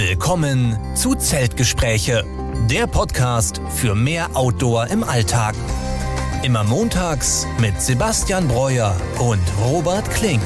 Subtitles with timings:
[0.00, 2.22] Willkommen zu Zeltgespräche,
[2.70, 5.56] der Podcast für mehr Outdoor im Alltag.
[6.44, 10.40] Immer montags mit Sebastian Breuer und Robert Klink.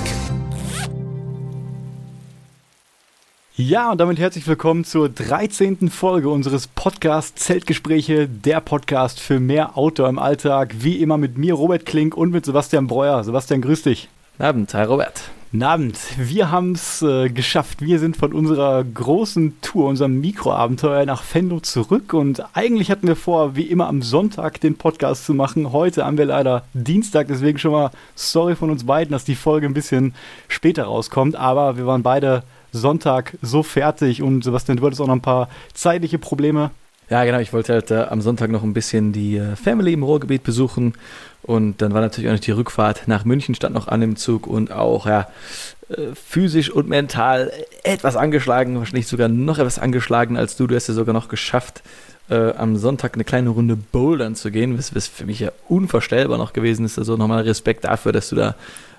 [3.54, 5.90] Ja, und damit herzlich willkommen zur 13.
[5.90, 10.76] Folge unseres Podcasts Zeltgespräche, der Podcast für mehr Outdoor im Alltag.
[10.78, 13.22] Wie immer mit mir, Robert Klink, und mit Sebastian Breuer.
[13.22, 14.08] Sebastian, grüß dich.
[14.38, 15.24] Guten Abend, hi Robert.
[15.52, 15.98] Guten Abend.
[16.16, 17.82] Wir haben es äh, geschafft.
[17.82, 22.14] Wir sind von unserer großen Tour, unserem Mikroabenteuer nach Fendo zurück.
[22.14, 25.70] Und eigentlich hatten wir vor, wie immer am Sonntag den Podcast zu machen.
[25.70, 29.66] Heute haben wir leider Dienstag, deswegen schon mal sorry von uns beiden, dass die Folge
[29.66, 30.14] ein bisschen
[30.48, 31.36] später rauskommt.
[31.36, 35.50] Aber wir waren beide Sonntag so fertig und Sebastian, du hattest auch noch ein paar
[35.74, 36.70] zeitliche Probleme.
[37.10, 37.40] Ja, genau.
[37.40, 40.94] Ich wollte halt äh, am Sonntag noch ein bisschen die äh, Family im Ruhrgebiet besuchen.
[41.42, 44.46] Und dann war natürlich auch noch die Rückfahrt nach München stand noch an dem Zug
[44.46, 45.28] und auch, ja,
[45.88, 50.66] äh, physisch und mental etwas angeschlagen, wahrscheinlich sogar noch etwas angeschlagen als du.
[50.66, 51.82] Du hast ja sogar noch geschafft,
[52.30, 56.38] äh, am Sonntag eine kleine Runde Bouldern zu gehen, was, was für mich ja unvorstellbar
[56.38, 56.98] noch gewesen ist.
[56.98, 58.54] Also nochmal Respekt dafür, dass du da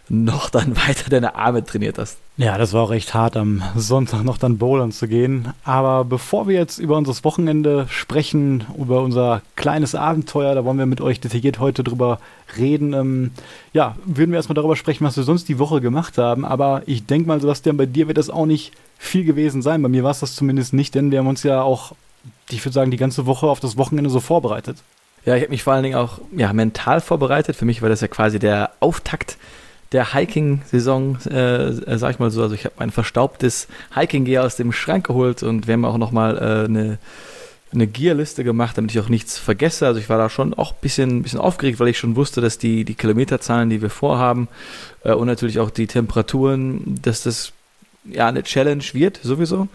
[0.10, 2.18] noch dann weiter deine Arme trainiert hast.
[2.36, 5.54] Ja, das war auch recht hart, am Sonntag noch dann bouldern zu gehen.
[5.64, 10.88] Aber bevor wir jetzt über unser Wochenende sprechen, über unser kleines Abenteuer, da wollen wir
[10.88, 12.20] mit euch detailliert heute drüber
[12.58, 12.94] reden.
[12.94, 13.32] Ähm,
[13.72, 16.44] ja, würden wir erstmal darüber sprechen, was wir sonst die Woche gemacht haben.
[16.44, 19.82] Aber ich denke mal, Sebastian, bei dir wird das auch nicht viel gewesen sein.
[19.84, 21.94] Bei mir war es das zumindest nicht, denn wir haben uns ja auch,
[22.50, 24.78] ich würde sagen, die ganze Woche auf das Wochenende so vorbereitet.
[25.26, 27.56] Ja, ich habe mich vor allen Dingen auch ja, mental vorbereitet.
[27.56, 29.38] Für mich war das ja quasi der Auftakt
[29.94, 32.42] der Hiking-Saison, äh, äh, sag ich mal so.
[32.42, 36.38] Also ich habe mein verstaubtes Hiking-Gear aus dem Schrank geholt und wir haben auch nochmal
[36.38, 36.98] äh, eine,
[37.72, 39.86] eine Gear-Liste gemacht, damit ich auch nichts vergesse.
[39.86, 42.58] Also ich war da schon auch ein bisschen, bisschen aufgeregt, weil ich schon wusste, dass
[42.58, 44.48] die, die Kilometerzahlen, die wir vorhaben
[45.04, 47.54] äh, und natürlich auch die Temperaturen, dass das
[48.06, 49.68] ja eine Challenge wird, sowieso.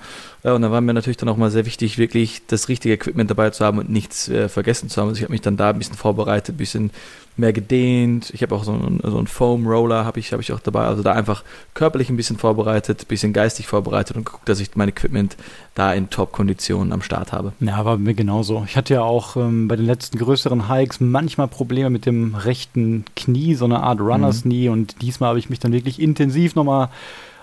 [0.43, 3.31] Äh, und da war mir natürlich dann auch mal sehr wichtig, wirklich das richtige Equipment
[3.31, 5.09] dabei zu haben und nichts äh, vergessen zu haben.
[5.09, 6.91] Also ich habe mich dann da ein bisschen vorbereitet, ein bisschen
[7.38, 8.31] mehr gedehnt.
[8.34, 10.87] Ich habe auch so einen, so einen Foam Roller habe ich, hab ich auch dabei.
[10.87, 11.44] Also da einfach
[11.75, 15.37] körperlich ein bisschen vorbereitet, ein bisschen geistig vorbereitet und geguckt, dass ich mein Equipment
[15.75, 17.53] da in Top-Konditionen am Start habe.
[17.61, 18.65] Ja, war mir genauso.
[18.67, 23.05] Ich hatte ja auch ähm, bei den letzten größeren Hikes manchmal Probleme mit dem rechten
[23.15, 24.69] Knie, so eine Art Runners mhm.
[24.69, 26.88] Und diesmal habe ich mich dann wirklich intensiv nochmal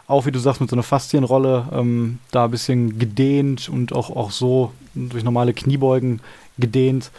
[0.08, 4.10] auch wie du sagst, mit so einer Faszienrolle ähm, da ein bisschen gedehnt und auch,
[4.16, 6.22] auch so durch normale Kniebeugen
[6.58, 7.12] gedehnt.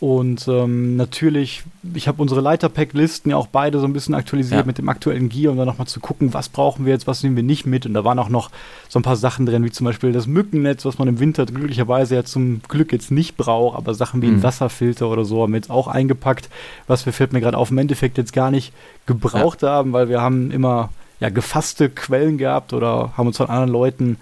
[0.00, 1.62] Und ähm, natürlich,
[1.94, 4.66] ich habe unsere Leiterpack-Listen ja auch beide so ein bisschen aktualisiert ja.
[4.66, 7.36] mit dem aktuellen Gear, um dann nochmal zu gucken, was brauchen wir jetzt, was nehmen
[7.36, 7.86] wir nicht mit.
[7.86, 8.50] Und da waren auch noch
[8.88, 12.16] so ein paar Sachen drin, wie zum Beispiel das Mückennetz, was man im Winter glücklicherweise
[12.16, 14.38] ja zum Glück jetzt nicht braucht, aber Sachen wie mhm.
[14.38, 16.50] ein Wasserfilter oder so haben wir jetzt auch eingepackt,
[16.86, 18.74] was wir, fällt mir gerade auf, im Endeffekt jetzt gar nicht
[19.06, 19.70] gebraucht ja.
[19.70, 20.90] haben, weil wir haben immer
[21.20, 24.18] ja, gefasste Quellen gehabt oder haben uns von anderen Leuten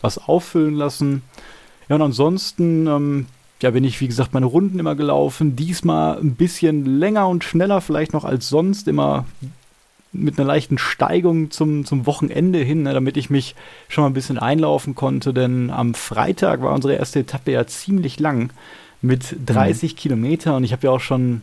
[0.00, 1.22] was auffüllen lassen.
[1.88, 3.26] Ja, und ansonsten ähm,
[3.62, 5.56] ja, bin ich, wie gesagt, meine Runden immer gelaufen.
[5.56, 8.88] Diesmal ein bisschen länger und schneller vielleicht noch als sonst.
[8.88, 9.24] Immer
[10.12, 13.54] mit einer leichten Steigung zum, zum Wochenende hin, ne, damit ich mich
[13.88, 15.32] schon mal ein bisschen einlaufen konnte.
[15.32, 18.50] Denn am Freitag war unsere erste Etappe ja ziemlich lang
[19.00, 19.96] mit 30 mhm.
[19.96, 20.56] Kilometer.
[20.56, 21.42] Und ich habe ja auch schon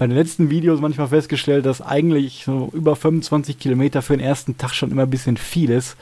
[0.00, 4.56] bei den letzten Videos manchmal festgestellt, dass eigentlich so über 25 Kilometer für den ersten
[4.56, 5.94] Tag schon immer ein bisschen viel ist.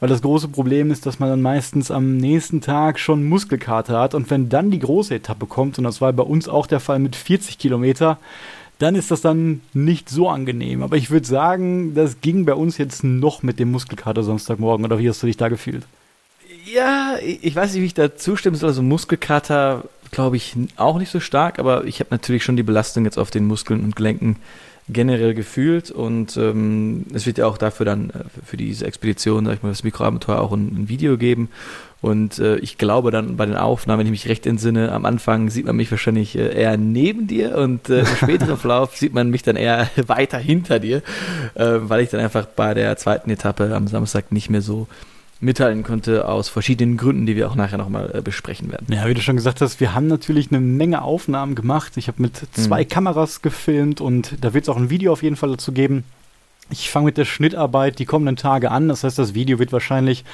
[0.00, 4.14] Weil das große Problem ist, dass man dann meistens am nächsten Tag schon Muskelkater hat.
[4.14, 6.98] Und wenn dann die große Etappe kommt, und das war bei uns auch der Fall
[6.98, 8.18] mit 40 Kilometer,
[8.78, 10.82] dann ist das dann nicht so angenehm.
[10.82, 14.84] Aber ich würde sagen, das ging bei uns jetzt noch mit dem Muskelkater Samstagmorgen.
[14.84, 15.84] Oder wie hast du dich da gefühlt?
[16.70, 18.68] Ja, ich weiß nicht, wie ich da zustimmen soll.
[18.68, 23.04] Also Muskelkater glaube ich, auch nicht so stark, aber ich habe natürlich schon die Belastung
[23.04, 24.36] jetzt auf den Muskeln und Gelenken
[24.88, 29.54] generell gefühlt und ähm, es wird ja auch dafür dann äh, für diese Expedition, sag
[29.54, 31.48] ich mal, das Mikroabenteuer auch ein, ein Video geben
[32.00, 35.50] und äh, ich glaube dann bei den Aufnahmen, wenn ich mich recht entsinne, am Anfang
[35.50, 39.30] sieht man mich wahrscheinlich äh, eher neben dir und äh, im späteren Verlauf sieht man
[39.30, 41.02] mich dann eher weiter hinter dir,
[41.54, 44.88] äh, weil ich dann einfach bei der zweiten Etappe am Samstag nicht mehr so
[45.42, 48.86] mitteilen konnte, aus verschiedenen Gründen, die wir auch nachher nochmal äh, besprechen werden.
[48.90, 51.96] Ja, wie du schon gesagt hast, wir haben natürlich eine Menge Aufnahmen gemacht.
[51.96, 52.88] Ich habe mit zwei mhm.
[52.88, 56.04] Kameras gefilmt und da wird es auch ein Video auf jeden Fall dazu geben.
[56.70, 58.88] Ich fange mit der Schnittarbeit die kommenden Tage an.
[58.88, 60.24] Das heißt, das Video wird wahrscheinlich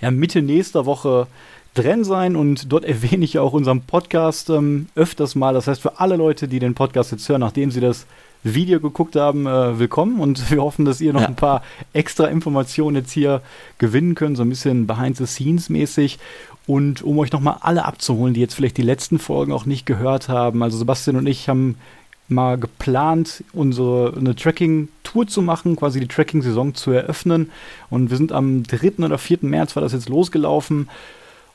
[0.00, 1.26] ja, Mitte nächster Woche
[1.74, 5.52] drin sein und dort erwähne ich ja auch unseren Podcast ähm, öfters mal.
[5.52, 8.06] Das heißt, für alle Leute, die den Podcast jetzt hören, nachdem sie das
[8.44, 11.28] Video geguckt haben, äh, willkommen und wir hoffen, dass ihr noch ja.
[11.28, 11.62] ein paar
[11.94, 13.40] extra Informationen jetzt hier
[13.78, 16.18] gewinnen könnt, so ein bisschen behind the scenes mäßig.
[16.66, 20.28] Und um euch nochmal alle abzuholen, die jetzt vielleicht die letzten Folgen auch nicht gehört
[20.28, 20.62] haben.
[20.62, 21.76] Also Sebastian und ich haben
[22.28, 27.50] mal geplant, unsere eine Tracking-Tour zu machen, quasi die Tracking-Saison zu eröffnen.
[27.90, 29.04] Und wir sind am 3.
[29.04, 29.38] oder 4.
[29.42, 30.88] März war das jetzt losgelaufen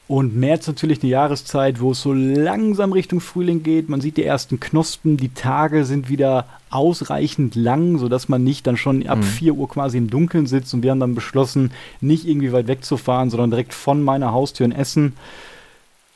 [0.10, 3.90] Und März natürlich eine Jahreszeit, wo es so langsam Richtung Frühling geht.
[3.90, 8.76] Man sieht die ersten Knospen, die Tage sind wieder ausreichend lang, sodass man nicht dann
[8.76, 9.24] schon ab mhm.
[9.24, 10.74] 4 Uhr quasi im Dunkeln sitzt.
[10.74, 11.70] Und wir haben dann beschlossen,
[12.02, 15.14] nicht irgendwie weit wegzufahren, sondern direkt von meiner Haustür in Essen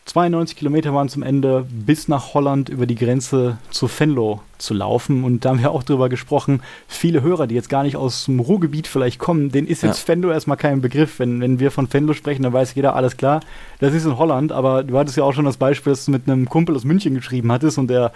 [0.06, 5.24] 92 Kilometer waren zum Ende bis nach Holland über die Grenze zu Venlo zu laufen.
[5.24, 6.62] Und da haben wir auch drüber gesprochen.
[6.88, 10.14] Viele Hörer, die jetzt gar nicht aus dem Ruhrgebiet vielleicht kommen, denen ist jetzt ja.
[10.14, 11.20] Venlo erstmal kein Begriff.
[11.20, 13.40] Wenn, wenn wir von Venlo sprechen, dann weiß jeder, alles klar,
[13.80, 14.52] das ist in Holland.
[14.52, 17.16] Aber du hattest ja auch schon das Beispiel, dass du mit einem Kumpel aus München
[17.16, 18.12] geschrieben hattest und der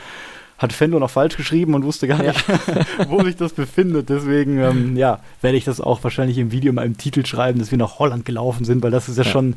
[0.57, 2.85] hat Venlo noch falsch geschrieben und wusste gar nicht, ja.
[3.09, 4.09] wo sich das befindet.
[4.09, 7.71] Deswegen, ähm, ja, werde ich das auch wahrscheinlich im Video mal im Titel schreiben, dass
[7.71, 9.29] wir nach Holland gelaufen sind, weil das ist ja, ja.
[9.29, 9.55] schon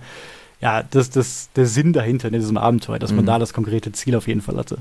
[0.60, 3.28] ja, das, das, der Sinn dahinter in diesem Abenteuer, dass man mhm.
[3.28, 4.78] da das konkrete Ziel auf jeden Fall hatte.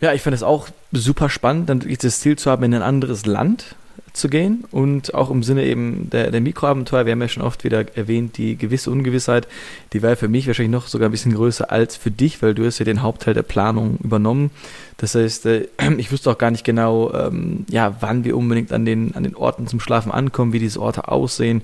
[0.00, 2.82] Ja, ich finde es auch super spannend, dann wirklich das Ziel zu haben, in ein
[2.82, 3.74] anderes Land
[4.12, 7.64] zu gehen und auch im Sinne eben der, der Mikroabenteuer, wir haben ja schon oft
[7.64, 9.46] wieder erwähnt, die gewisse Ungewissheit,
[9.92, 12.64] die war für mich wahrscheinlich noch sogar ein bisschen größer als für dich, weil du
[12.64, 14.50] hast ja den Hauptteil der Planung übernommen.
[14.96, 15.68] Das heißt, äh,
[15.98, 19.36] ich wusste auch gar nicht genau, ähm, ja, wann wir unbedingt an den, an den
[19.36, 21.62] Orten zum Schlafen ankommen, wie diese Orte aussehen.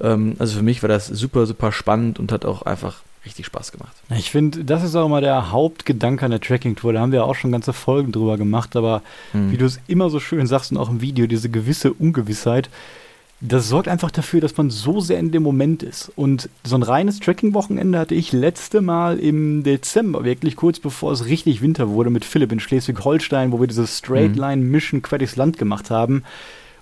[0.00, 3.72] Ähm, also für mich war das super, super spannend und hat auch einfach richtig Spaß
[3.72, 3.94] gemacht.
[4.16, 6.92] Ich finde, das ist auch immer der Hauptgedanke an der Tracking-Tour.
[6.92, 9.02] Da haben wir auch schon ganze Folgen drüber gemacht, aber
[9.32, 9.52] mhm.
[9.52, 12.70] wie du es immer so schön sagst und auch im Video, diese gewisse Ungewissheit,
[13.40, 16.10] das sorgt einfach dafür, dass man so sehr in dem Moment ist.
[16.16, 21.26] Und so ein reines Tracking-Wochenende hatte ich letzte Mal im Dezember, wirklich kurz bevor es
[21.26, 25.90] richtig Winter wurde, mit Philipp in Schleswig-Holstein, wo wir dieses Straight-Line-Mission quer durchs Land gemacht
[25.90, 26.24] haben.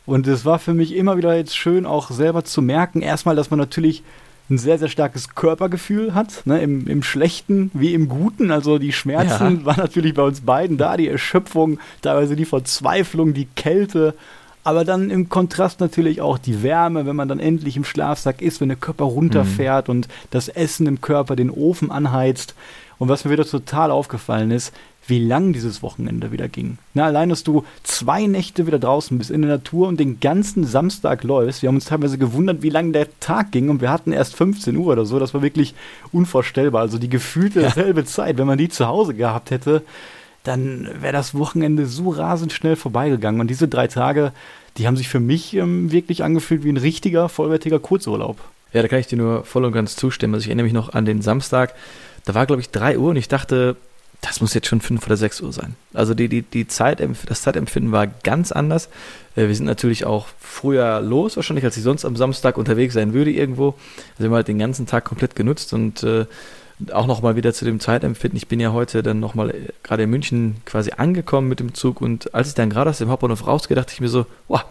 [0.06, 3.50] Und es war für mich immer wieder jetzt schön, auch selber zu merken, erstmal, dass
[3.50, 4.04] man natürlich
[4.50, 8.50] ein sehr, sehr starkes Körpergefühl hat, ne, im, im Schlechten wie im Guten.
[8.50, 9.64] Also die Schmerzen ja.
[9.64, 14.14] waren natürlich bei uns beiden da, die Erschöpfung, teilweise die Verzweiflung, die Kälte,
[14.64, 18.60] aber dann im Kontrast natürlich auch die Wärme, wenn man dann endlich im Schlafsack ist,
[18.60, 19.92] wenn der Körper runterfährt mhm.
[19.92, 22.54] und das Essen im Körper den Ofen anheizt.
[22.98, 24.72] Und was mir wieder total aufgefallen ist,
[25.06, 26.78] wie lang dieses Wochenende wieder ging.
[26.94, 30.64] Na, allein, dass du zwei Nächte wieder draußen bist in der Natur und den ganzen
[30.64, 31.62] Samstag läufst.
[31.62, 34.76] Wir haben uns teilweise gewundert, wie lang der Tag ging und wir hatten erst 15
[34.76, 35.18] Uhr oder so.
[35.18, 35.74] Das war wirklich
[36.12, 36.80] unvorstellbar.
[36.80, 37.70] Also die gefühlte ja.
[37.70, 39.82] selbe Zeit, wenn man die zu Hause gehabt hätte,
[40.42, 43.40] dann wäre das Wochenende so rasend schnell vorbeigegangen.
[43.40, 44.32] Und diese drei Tage,
[44.76, 48.38] die haben sich für mich ähm, wirklich angefühlt wie ein richtiger, vollwertiger Kurzurlaub.
[48.72, 50.34] Ja, da kann ich dir nur voll und ganz zustimmen.
[50.34, 51.74] Also ich erinnere mich noch an den Samstag.
[52.24, 53.76] Da war, glaube ich, drei Uhr und ich dachte,
[54.20, 55.76] das muss jetzt schon fünf oder sechs Uhr sein.
[55.92, 58.88] Also die, die, die Zeit, das Zeitempfinden war ganz anders.
[59.36, 63.12] Äh, wir sind natürlich auch früher los, wahrscheinlich, als ich sonst am Samstag unterwegs sein
[63.12, 63.68] würde irgendwo.
[64.12, 66.24] Also wir haben halt den ganzen Tag komplett genutzt und äh,
[66.92, 68.36] auch nochmal wieder zu dem Zeitempfinden.
[68.36, 72.00] Ich bin ja heute dann nochmal äh, gerade in München quasi angekommen mit dem Zug
[72.00, 74.64] und als ich dann gerade aus dem Hauptbahnhof rausgehe, dachte ich mir so, wow,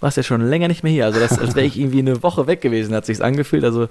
[0.00, 1.04] warst ja schon länger nicht mehr hier.
[1.04, 3.64] Also das, als wäre ich irgendwie eine Woche weg gewesen, hat sich angefühlt.
[3.64, 3.88] Also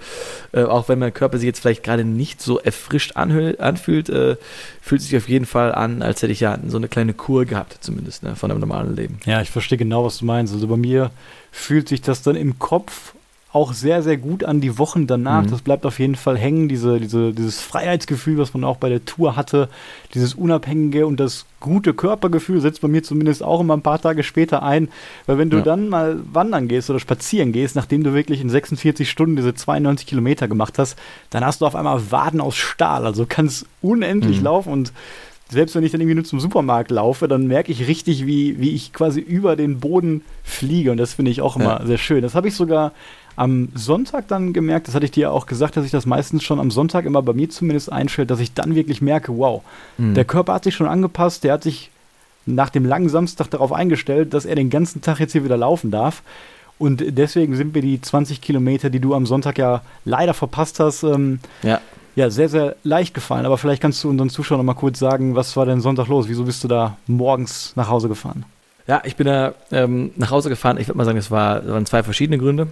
[0.52, 4.36] äh, auch wenn mein Körper sich jetzt vielleicht gerade nicht so erfrischt anfühlt, äh,
[4.82, 7.78] fühlt sich auf jeden Fall an, als hätte ich ja so eine kleine Kur gehabt,
[7.82, 9.20] zumindest ne, von einem normalen Leben.
[9.26, 10.54] Ja, ich verstehe genau, was du meinst.
[10.54, 11.12] Also bei mir
[11.52, 13.14] fühlt sich das dann im Kopf
[13.52, 15.44] auch sehr, sehr gut an die Wochen danach.
[15.44, 15.50] Mhm.
[15.50, 19.06] Das bleibt auf jeden Fall hängen, diese, diese, dieses Freiheitsgefühl, was man auch bei der
[19.06, 19.70] Tour hatte,
[20.14, 24.22] dieses Unabhängige und das gute Körpergefühl setzt bei mir zumindest auch immer ein paar Tage
[24.22, 24.90] später ein.
[25.26, 25.64] Weil wenn du ja.
[25.64, 30.06] dann mal wandern gehst oder spazieren gehst, nachdem du wirklich in 46 Stunden diese 92
[30.06, 30.96] Kilometer gemacht hast,
[31.32, 33.08] dann hast du auf einmal Waden aus Stahl.
[33.08, 34.44] Also kannst unendlich mhm.
[34.44, 34.94] laufen und
[35.52, 38.76] selbst wenn ich dann irgendwie nur zum Supermarkt laufe, dann merke ich richtig, wie, wie
[38.76, 40.92] ich quasi über den Boden fliege.
[40.92, 41.86] Und das finde ich auch immer ja.
[41.88, 42.22] sehr schön.
[42.22, 42.92] Das habe ich sogar
[43.40, 46.44] am Sonntag dann gemerkt, das hatte ich dir ja auch gesagt, dass ich das meistens
[46.44, 49.64] schon am Sonntag immer bei mir zumindest einstellt, dass ich dann wirklich merke, wow,
[49.98, 50.14] mhm.
[50.14, 51.90] der Körper hat sich schon angepasst, der hat sich
[52.46, 55.90] nach dem langen Samstag darauf eingestellt, dass er den ganzen Tag jetzt hier wieder laufen
[55.90, 56.22] darf.
[56.78, 61.04] Und deswegen sind mir die 20 Kilometer, die du am Sonntag ja leider verpasst hast,
[61.04, 61.80] ähm, ja.
[62.18, 63.46] ja, sehr, sehr leicht gefallen.
[63.46, 66.28] Aber vielleicht kannst du unseren Zuschauern noch mal kurz sagen, was war denn Sonntag los?
[66.28, 68.44] Wieso bist du da morgens nach Hause gefahren?
[68.88, 70.78] Ja, ich bin da ähm, nach Hause gefahren.
[70.78, 72.68] Ich würde mal sagen, es war, waren zwei verschiedene Gründe.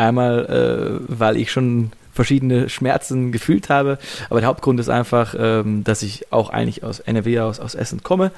[0.00, 3.98] Einmal, äh, weil ich schon verschiedene Schmerzen gefühlt habe.
[4.28, 8.02] Aber der Hauptgrund ist einfach, ähm, dass ich auch eigentlich aus NRW, aus, aus Essen
[8.02, 8.32] komme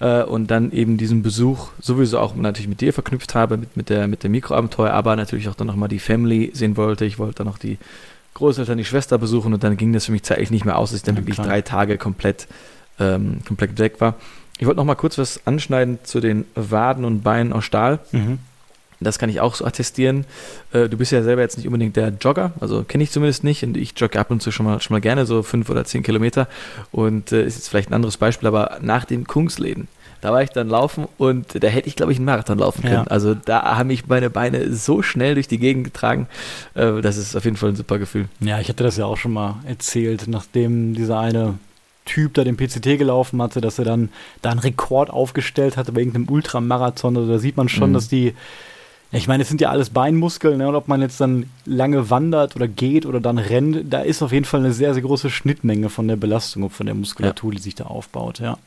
[0.00, 3.90] äh, und dann eben diesen Besuch sowieso auch natürlich mit dir verknüpft habe, mit, mit
[3.90, 7.04] der, mit dem Mikroabenteuer, aber natürlich auch dann nochmal die Family sehen wollte.
[7.04, 7.78] Ich wollte dann noch die
[8.34, 10.98] Großeltern, die Schwester besuchen und dann ging das für mich zeitlich nicht mehr aus, dass
[10.98, 11.48] ich dann ja, wirklich klar.
[11.48, 12.46] drei Tage komplett,
[12.98, 14.14] ähm, komplett weg war.
[14.58, 18.00] Ich wollte noch mal kurz was anschneiden zu den Waden und Beinen aus Stahl.
[18.12, 18.38] Mhm.
[19.00, 20.24] Das kann ich auch so attestieren.
[20.72, 23.62] Äh, du bist ja selber jetzt nicht unbedingt der Jogger, also kenne ich zumindest nicht.
[23.62, 26.02] Und ich jogge ab und zu schon mal, schon mal gerne, so fünf oder zehn
[26.02, 26.48] Kilometer.
[26.90, 29.88] Und äh, ist jetzt vielleicht ein anderes Beispiel, aber nach den Kungsläden
[30.20, 32.94] Da war ich dann laufen und da hätte ich, glaube ich, einen Marathon laufen können.
[32.94, 33.04] Ja.
[33.04, 36.26] Also da haben mich meine Beine so schnell durch die Gegend getragen.
[36.74, 38.28] Äh, das ist auf jeden Fall ein super Gefühl.
[38.40, 41.54] Ja, ich hatte das ja auch schon mal erzählt, nachdem dieser eine
[42.04, 44.08] Typ da den PCT gelaufen hatte, dass er dann
[44.40, 47.16] da einen Rekord aufgestellt hatte bei irgendeinem Ultramarathon.
[47.16, 47.94] Also da sieht man schon, mhm.
[47.94, 48.34] dass die
[49.10, 50.68] ja, ich meine, es sind ja alles Beinmuskeln, ne?
[50.68, 54.32] und ob man jetzt dann lange wandert oder geht oder dann rennt, da ist auf
[54.32, 57.56] jeden Fall eine sehr, sehr große Schnittmenge von der Belastung und von der Muskulatur, ja.
[57.56, 58.58] die sich da aufbaut, ja.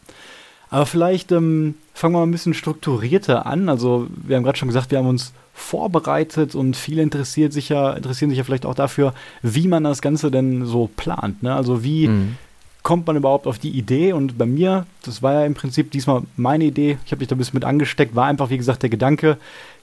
[0.71, 3.67] Aber vielleicht ähm, fangen wir mal ein bisschen strukturierter an.
[3.67, 7.91] Also, wir haben gerade schon gesagt, wir haben uns vorbereitet und viele interessiert sich ja,
[7.91, 11.43] interessieren sich ja vielleicht auch dafür, wie man das Ganze denn so plant.
[11.43, 11.53] Ne?
[11.53, 12.37] Also, wie mhm.
[12.83, 14.13] Kommt man überhaupt auf die Idee?
[14.13, 17.35] Und bei mir, das war ja im Prinzip diesmal meine Idee, ich habe mich da
[17.35, 19.37] ein bisschen mit angesteckt, war einfach, wie gesagt, der Gedanke,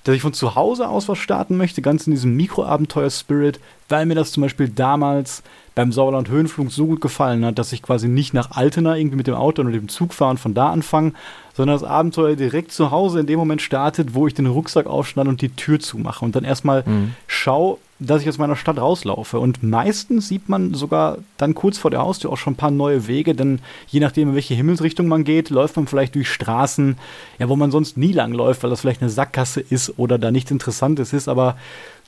[0.04, 4.14] dass ich von zu Hause aus was starten möchte, ganz in diesem Mikroabenteuer-Spirit, weil mir
[4.14, 5.42] das zum Beispiel damals
[5.74, 9.26] beim Sauerland Höhenflug so gut gefallen hat, dass ich quasi nicht nach Altena irgendwie mit
[9.26, 11.12] dem Auto oder dem Zug fahre und von da anfange,
[11.54, 15.28] sondern das Abenteuer direkt zu Hause in dem Moment startet, wo ich den Rucksack aufschneide
[15.28, 17.14] und die Tür zumache und dann erstmal mhm.
[17.26, 19.40] schaue, dass ich aus meiner Stadt rauslaufe.
[19.40, 23.08] Und meistens sieht man sogar dann kurz vor der Haustür auch schon ein paar neue
[23.08, 26.96] Wege, denn je nachdem, in welche Himmelsrichtung man geht, läuft man vielleicht durch Straßen,
[27.38, 30.30] ja, wo man sonst nie lang läuft, weil das vielleicht eine Sackgasse ist oder da
[30.30, 31.28] nichts Interessantes ist.
[31.28, 31.56] Aber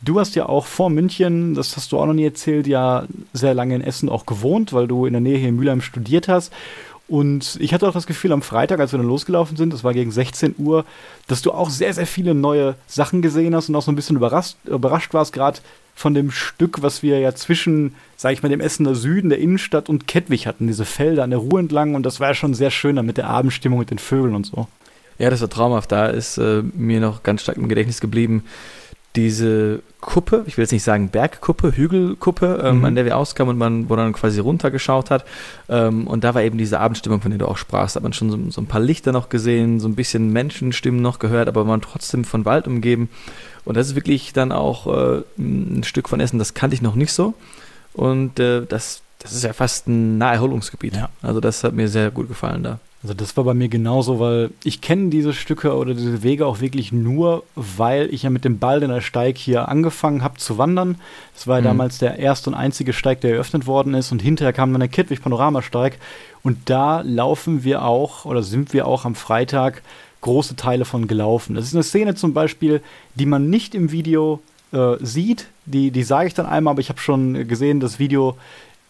[0.03, 3.55] du hast ja auch vor München, das hast du auch noch nie erzählt, ja sehr
[3.55, 6.53] lange in Essen auch gewohnt, weil du in der Nähe hier in Mülheim studiert hast.
[7.11, 9.93] Und ich hatte auch das Gefühl am Freitag, als wir dann losgelaufen sind, das war
[9.93, 10.85] gegen 16 Uhr,
[11.27, 14.15] dass du auch sehr, sehr viele neue Sachen gesehen hast und auch so ein bisschen
[14.15, 15.59] überrascht, überrascht warst, gerade
[15.97, 19.89] von dem Stück, was wir ja zwischen, sag ich mal, dem Essener Süden, der Innenstadt
[19.89, 21.97] und Kettwig hatten, diese Felder an der Ruhr entlang.
[21.97, 24.47] Und das war ja schon sehr schön dann mit der Abendstimmung, mit den Vögeln und
[24.47, 24.69] so.
[25.19, 25.91] Ja, das war traumhaft.
[25.91, 28.45] Da ist äh, mir noch ganz stark im Gedächtnis geblieben,
[29.17, 32.85] diese Kuppe, ich will jetzt nicht sagen Bergkuppe, Hügelkuppe, ähm, mhm.
[32.85, 35.25] an der wir auskamen und man, wo dann quasi runtergeschaut hat.
[35.69, 37.97] Ähm, und da war eben diese Abendstimmung, von der du auch sprachst.
[37.97, 41.03] Da hat man schon so, so, ein paar Lichter noch gesehen, so ein bisschen Menschenstimmen
[41.03, 43.09] noch gehört, aber man trotzdem von Wald umgeben.
[43.65, 46.95] Und das ist wirklich dann auch äh, ein Stück von Essen, das kannte ich noch
[46.95, 47.35] nicht so.
[47.93, 50.95] Und äh, das, das ist ja fast ein Naherholungsgebiet.
[50.95, 51.09] Ja.
[51.21, 52.79] Also das hat mir sehr gut gefallen da.
[53.03, 56.61] Also das war bei mir genauso, weil ich kenne diese Stücke oder diese Wege auch
[56.61, 60.59] wirklich nur, weil ich ja mit dem Ball in der Steig hier angefangen habe zu
[60.59, 60.97] wandern.
[61.35, 61.67] Das war ja mhm.
[61.67, 64.91] damals der erste und einzige Steig, der eröffnet worden ist und hinterher kam dann der
[64.91, 65.97] Kittwig Panoramasteig
[66.43, 69.81] und da laufen wir auch oder sind wir auch am Freitag
[70.21, 71.55] große Teile von gelaufen.
[71.55, 72.83] Das ist eine Szene zum Beispiel,
[73.15, 74.41] die man nicht im Video
[74.73, 75.47] äh, sieht.
[75.65, 78.37] Die, die sage ich dann einmal, aber ich habe schon gesehen, das Video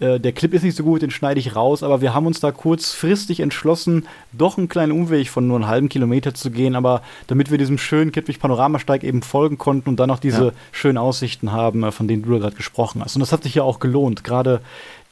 [0.01, 2.41] äh, der Clip ist nicht so gut, den schneide ich raus, aber wir haben uns
[2.41, 7.03] da kurzfristig entschlossen, doch einen kleinen Umweg von nur einem halben Kilometer zu gehen, aber
[7.27, 10.53] damit wir diesem schönen Kettwig-Panoramasteig eben folgen konnten und dann auch diese ja.
[10.73, 13.15] schönen Aussichten haben, äh, von denen du gerade gesprochen hast.
[13.15, 14.25] Und das hat sich ja auch gelohnt.
[14.25, 14.61] Gerade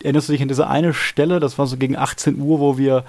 [0.03, 3.05] erinnerst du dich an diese eine Stelle, das war so gegen 18 Uhr, wo wir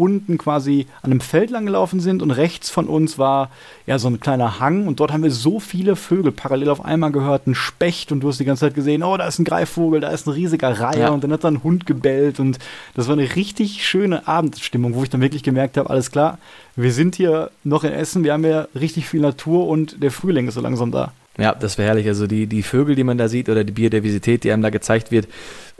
[0.00, 3.50] unten quasi an einem Feld lang gelaufen sind und rechts von uns war
[3.86, 7.12] ja so ein kleiner Hang und dort haben wir so viele Vögel parallel auf einmal
[7.12, 10.00] gehört, ein Specht und du hast die ganze Zeit gesehen, oh, da ist ein Greifvogel,
[10.00, 11.08] da ist ein riesiger Reiher ja.
[11.10, 12.58] und dann hat da ein Hund gebellt und
[12.94, 16.38] das war eine richtig schöne Abendstimmung, wo ich dann wirklich gemerkt habe, alles klar,
[16.76, 20.48] wir sind hier noch in Essen, wir haben ja richtig viel Natur und der Frühling
[20.48, 21.12] ist so langsam da.
[21.38, 22.06] Ja, das wäre herrlich.
[22.06, 25.10] Also die, die Vögel, die man da sieht oder die Biodiversität, die einem da gezeigt
[25.10, 25.26] wird,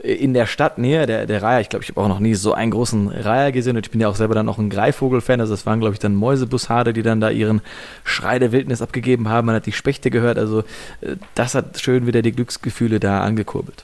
[0.03, 2.53] in der Stadt näher, der, der Reiher, ich glaube, ich habe auch noch nie so
[2.53, 5.53] einen großen Reiher gesehen und ich bin ja auch selber dann auch ein Greifvogel-Fan, also
[5.53, 7.61] das waren, glaube ich, dann Mäusebussarde, die dann da ihren
[8.03, 10.61] Schrei der Wildnis abgegeben haben, man hat die Spechte gehört, also
[11.01, 13.83] äh, das hat schön wieder die Glücksgefühle da angekurbelt.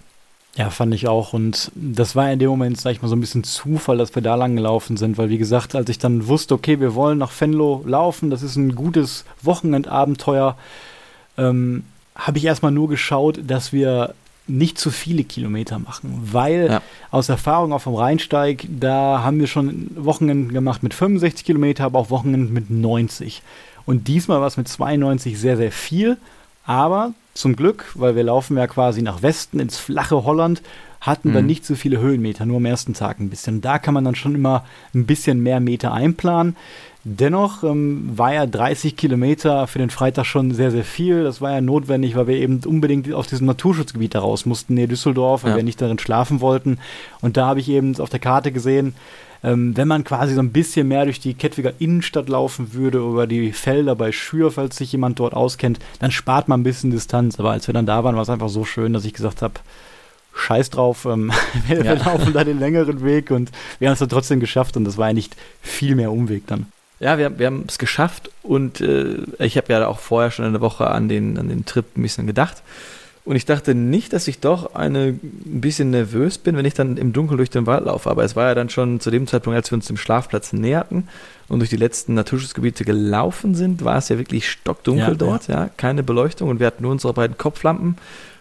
[0.56, 1.34] Ja, fand ich auch.
[1.34, 4.24] Und das war in dem Moment, sag ich mal, so ein bisschen Zufall, dass wir
[4.24, 7.32] da lang gelaufen sind, weil wie gesagt, als ich dann wusste, okay, wir wollen nach
[7.40, 10.58] Venlo laufen, das ist ein gutes Wochenendabenteuer,
[11.38, 11.84] ähm,
[12.16, 14.16] habe ich erstmal nur geschaut, dass wir
[14.48, 16.82] nicht zu viele Kilometer machen, weil ja.
[17.12, 22.00] aus Erfahrung auch vom Rheinsteig, da haben wir schon Wochenenden gemacht mit 65 Kilometer, aber
[22.00, 23.42] auch Wochenenden mit 90.
[23.86, 26.18] Und diesmal war es mit 92 sehr, sehr viel,
[26.66, 30.62] aber zum Glück, weil wir laufen ja quasi nach Westen ins flache Holland,
[31.00, 31.34] hatten mhm.
[31.34, 33.62] wir nicht so viele Höhenmeter, nur am ersten Tag ein bisschen.
[33.62, 36.56] Da kann man dann schon immer ein bisschen mehr Meter einplanen.
[37.10, 41.24] Dennoch ähm, war ja 30 Kilometer für den Freitag schon sehr, sehr viel.
[41.24, 44.90] Das war ja notwendig, weil wir eben unbedingt aus diesem Naturschutzgebiet da raus mussten, nähe
[44.90, 45.56] Düsseldorf, weil ja.
[45.56, 46.80] wir nicht darin schlafen wollten.
[47.22, 48.94] Und da habe ich eben auf der Karte gesehen,
[49.42, 53.26] ähm, wenn man quasi so ein bisschen mehr durch die Kettwiger Innenstadt laufen würde, über
[53.26, 57.40] die Felder bei Schür, falls sich jemand dort auskennt, dann spart man ein bisschen Distanz.
[57.40, 59.54] Aber als wir dann da waren, war es einfach so schön, dass ich gesagt habe,
[60.36, 61.32] scheiß drauf, ähm,
[61.68, 61.84] wir, ja.
[61.86, 63.50] wir laufen da den längeren Weg und
[63.80, 66.66] wir haben es dann trotzdem geschafft und das war ja nicht viel mehr Umweg dann.
[67.00, 70.62] Ja, wir, wir haben es geschafft und äh, ich habe ja auch vorher schon eine
[70.62, 72.64] Woche an den, an den Trip ein bisschen gedacht.
[73.28, 76.96] Und ich dachte nicht, dass ich doch eine, ein bisschen nervös bin, wenn ich dann
[76.96, 78.10] im Dunkeln durch den Wald laufe.
[78.10, 81.10] Aber es war ja dann schon zu dem Zeitpunkt, als wir uns dem Schlafplatz näherten
[81.50, 85.66] und durch die letzten Naturschutzgebiete gelaufen sind, war es ja wirklich stockdunkel ja, dort, ja.
[85.66, 85.70] ja.
[85.76, 87.98] keine Beleuchtung und wir hatten nur unsere beiden Kopflampen.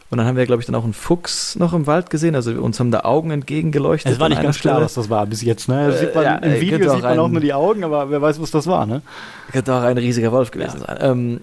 [0.08, 2.36] Und dann haben wir, glaube ich, dann auch einen Fuchs noch im Wald gesehen.
[2.36, 4.12] Also uns haben da Augen entgegengeleuchtet.
[4.12, 5.68] Es war nicht ganz klar, was das war bis jetzt.
[5.68, 5.92] Ne?
[5.92, 8.52] Sieht man, ja, Im Video sieht man auch nur die Augen, aber wer weiß, was
[8.52, 8.86] das war.
[8.86, 9.02] Ne?
[9.50, 10.98] Könnte auch ein riesiger Wolf gewesen sein.
[11.00, 11.40] Ähm,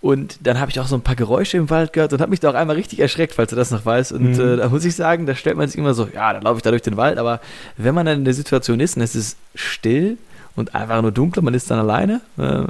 [0.00, 2.40] und dann habe ich auch so ein paar Geräusche im Wald gehört und habe mich
[2.40, 4.12] da auch einmal richtig erschreckt, falls du das noch weißt.
[4.12, 4.54] Und mhm.
[4.54, 6.62] äh, da muss ich sagen, da stellt man sich immer so, ja, dann laufe ich
[6.62, 7.18] da durch den Wald.
[7.18, 7.40] Aber
[7.76, 10.16] wenn man dann in der Situation ist und es ist still
[10.56, 12.64] und einfach nur dunkel, man ist dann alleine, äh,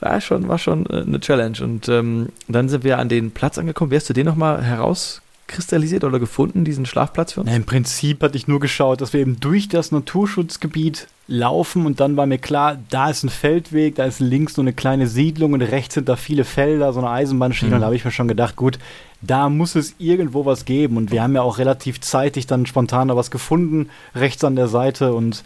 [0.00, 1.58] war schon, war schon äh, eine Challenge.
[1.62, 3.90] Und ähm, dann sind wir an den Platz angekommen.
[3.90, 7.50] Wärst du den nochmal heraus kristallisiert oder gefunden, diesen Schlafplatz für uns?
[7.50, 12.00] Na, Im Prinzip hatte ich nur geschaut, dass wir eben durch das Naturschutzgebiet laufen und
[12.00, 15.54] dann war mir klar, da ist ein Feldweg, da ist links so eine kleine Siedlung
[15.54, 17.74] und rechts sind da viele Felder, so eine Eisenbahnschiene mhm.
[17.76, 18.78] und da habe ich mir schon gedacht, gut,
[19.20, 23.08] da muss es irgendwo was geben und wir haben ja auch relativ zeitig dann spontan
[23.08, 25.44] da was gefunden, rechts an der Seite und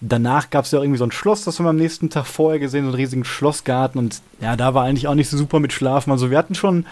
[0.00, 2.60] danach gab es ja irgendwie so ein Schloss, das haben wir am nächsten Tag vorher
[2.60, 5.72] gesehen, so einen riesigen Schlossgarten und ja, da war eigentlich auch nicht so super mit
[5.72, 6.86] Schlafen, also wir hatten schon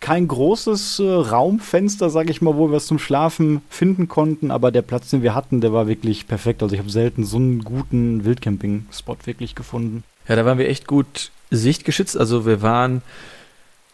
[0.00, 4.70] kein großes äh, Raumfenster, sage ich mal, wo wir es zum Schlafen finden konnten, aber
[4.70, 6.62] der Platz, den wir hatten, der war wirklich perfekt.
[6.62, 10.04] Also ich habe selten so einen guten Wildcamping-Spot wirklich gefunden.
[10.28, 12.16] Ja, da waren wir echt gut sichtgeschützt.
[12.16, 13.02] Also wir waren,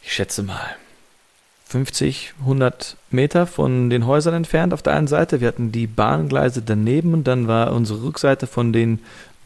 [0.02, 0.76] ich schätze mal,
[1.73, 5.41] 50, 100 Meter von den Häusern entfernt auf der einen Seite.
[5.41, 8.99] Wir hatten die Bahngleise daneben und dann war unsere Rückseite von den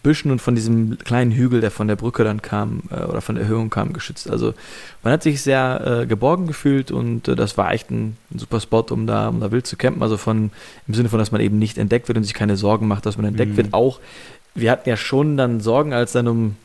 [0.03, 3.37] Büschen und von diesem kleinen Hügel, der von der Brücke dann kam äh, oder von
[3.37, 4.29] der Erhöhung kam, geschützt.
[4.29, 4.55] Also
[5.05, 8.61] man hat sich sehr äh, geborgen gefühlt und äh, das war echt ein, ein, super
[8.61, 10.03] Spot, um da, um da wild zu campen.
[10.03, 10.51] Also von
[10.89, 13.17] im Sinne von, dass man eben nicht entdeckt wird und sich keine Sorgen macht, dass
[13.17, 13.57] man entdeckt mhm.
[13.57, 13.73] wird.
[13.73, 14.01] Auch
[14.57, 16.57] wir hatten ja schon dann Sorgen, als dann um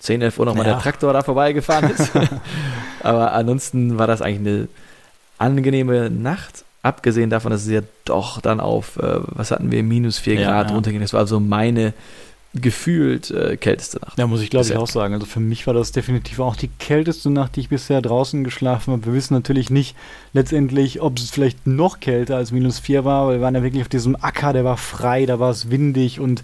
[0.00, 0.74] 10, 11 Uhr nochmal ja.
[0.74, 2.10] der Traktor da vorbeigefahren ist.
[3.02, 4.68] Aber ansonsten war das eigentlich eine
[5.40, 6.64] angenehme Nacht.
[6.82, 10.50] Abgesehen davon, dass es ja doch dann auf, äh, was hatten wir, minus 4 ja,
[10.50, 10.74] Grad ja.
[10.74, 11.00] runterging.
[11.00, 11.92] Das war also meine
[12.52, 14.18] gefühlt äh, kälteste Nacht.
[14.18, 15.14] Ja, muss ich glaube ich auch sagen.
[15.14, 18.92] Also für mich war das definitiv auch die kälteste Nacht, die ich bisher draußen geschlafen
[18.92, 19.06] habe.
[19.06, 19.94] Wir wissen natürlich nicht
[20.32, 23.82] letztendlich, ob es vielleicht noch kälter als minus vier war, weil wir waren ja wirklich
[23.82, 26.42] auf diesem Acker, der war frei, da war es windig und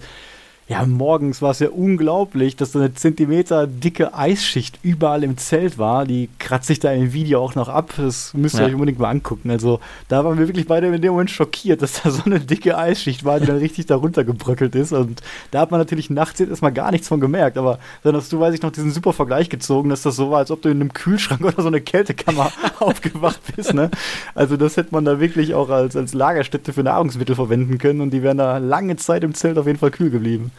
[0.68, 5.78] ja, morgens war es ja unglaublich, dass so eine Zentimeter dicke Eisschicht überall im Zelt
[5.78, 6.04] war.
[6.04, 7.94] Die kratzt sich da im Video auch noch ab.
[7.96, 8.66] Das müsst ihr ja.
[8.66, 9.52] euch unbedingt mal angucken.
[9.52, 12.76] Also da waren wir wirklich beide in dem Moment schockiert, dass da so eine dicke
[12.76, 14.92] Eisschicht war, die dann richtig darunter gebröckelt ist.
[14.92, 17.58] Und da hat man natürlich nachts jetzt erstmal gar nichts von gemerkt.
[17.58, 20.38] Aber dann hast du, weiß ich noch, diesen super Vergleich gezogen, dass das so war,
[20.38, 22.50] als ob du in einem Kühlschrank oder so eine Kältekammer
[22.80, 23.72] aufgewacht bist.
[23.72, 23.88] Ne?
[24.34, 28.00] Also das hätte man da wirklich auch als, als Lagerstätte für Nahrungsmittel verwenden können.
[28.00, 30.50] Und die wären da lange Zeit im Zelt auf jeden Fall kühl geblieben.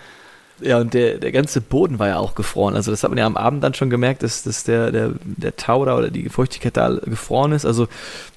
[0.59, 2.75] Ja, und der, der ganze Boden war ja auch gefroren.
[2.75, 5.55] Also das hat man ja am Abend dann schon gemerkt, dass, dass der, der, der
[5.55, 7.65] Tau da oder die Feuchtigkeit da gefroren ist.
[7.65, 7.87] Also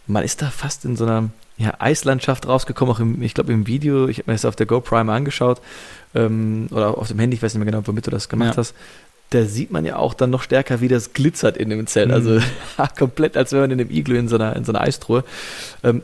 [0.06, 3.66] man ist da fast in so einer ja, Eislandschaft rausgekommen, auch im, ich glaube im
[3.66, 5.60] Video, ich habe mir das auf der GoPro mal angeschaut,
[6.14, 8.56] ähm, oder auf dem Handy, ich weiß nicht mehr genau, womit du das gemacht ja.
[8.56, 8.74] hast.
[9.30, 12.10] Da sieht man ja auch dann noch stärker, wie das glitzert in dem Zelt.
[12.10, 12.42] Also mhm.
[12.98, 15.22] komplett, als wenn man in einem Iglu in so einer, in so einer Eistruhe.
[15.84, 16.02] Ähm,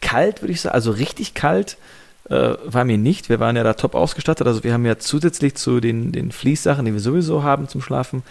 [0.00, 1.78] kalt, würde ich sagen, also richtig kalt
[2.28, 3.28] äh, war mir nicht.
[3.28, 4.46] Wir waren ja da top ausgestattet.
[4.46, 8.22] Also wir haben ja zusätzlich zu den, den Fließsachen, die wir sowieso haben zum Schlafen,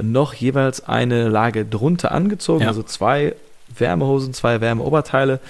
[0.00, 2.62] noch jeweils eine Lage drunter angezogen.
[2.62, 2.68] Ja.
[2.68, 3.34] Also zwei
[3.76, 5.40] Wärmehosen, zwei Wärmeoberteile.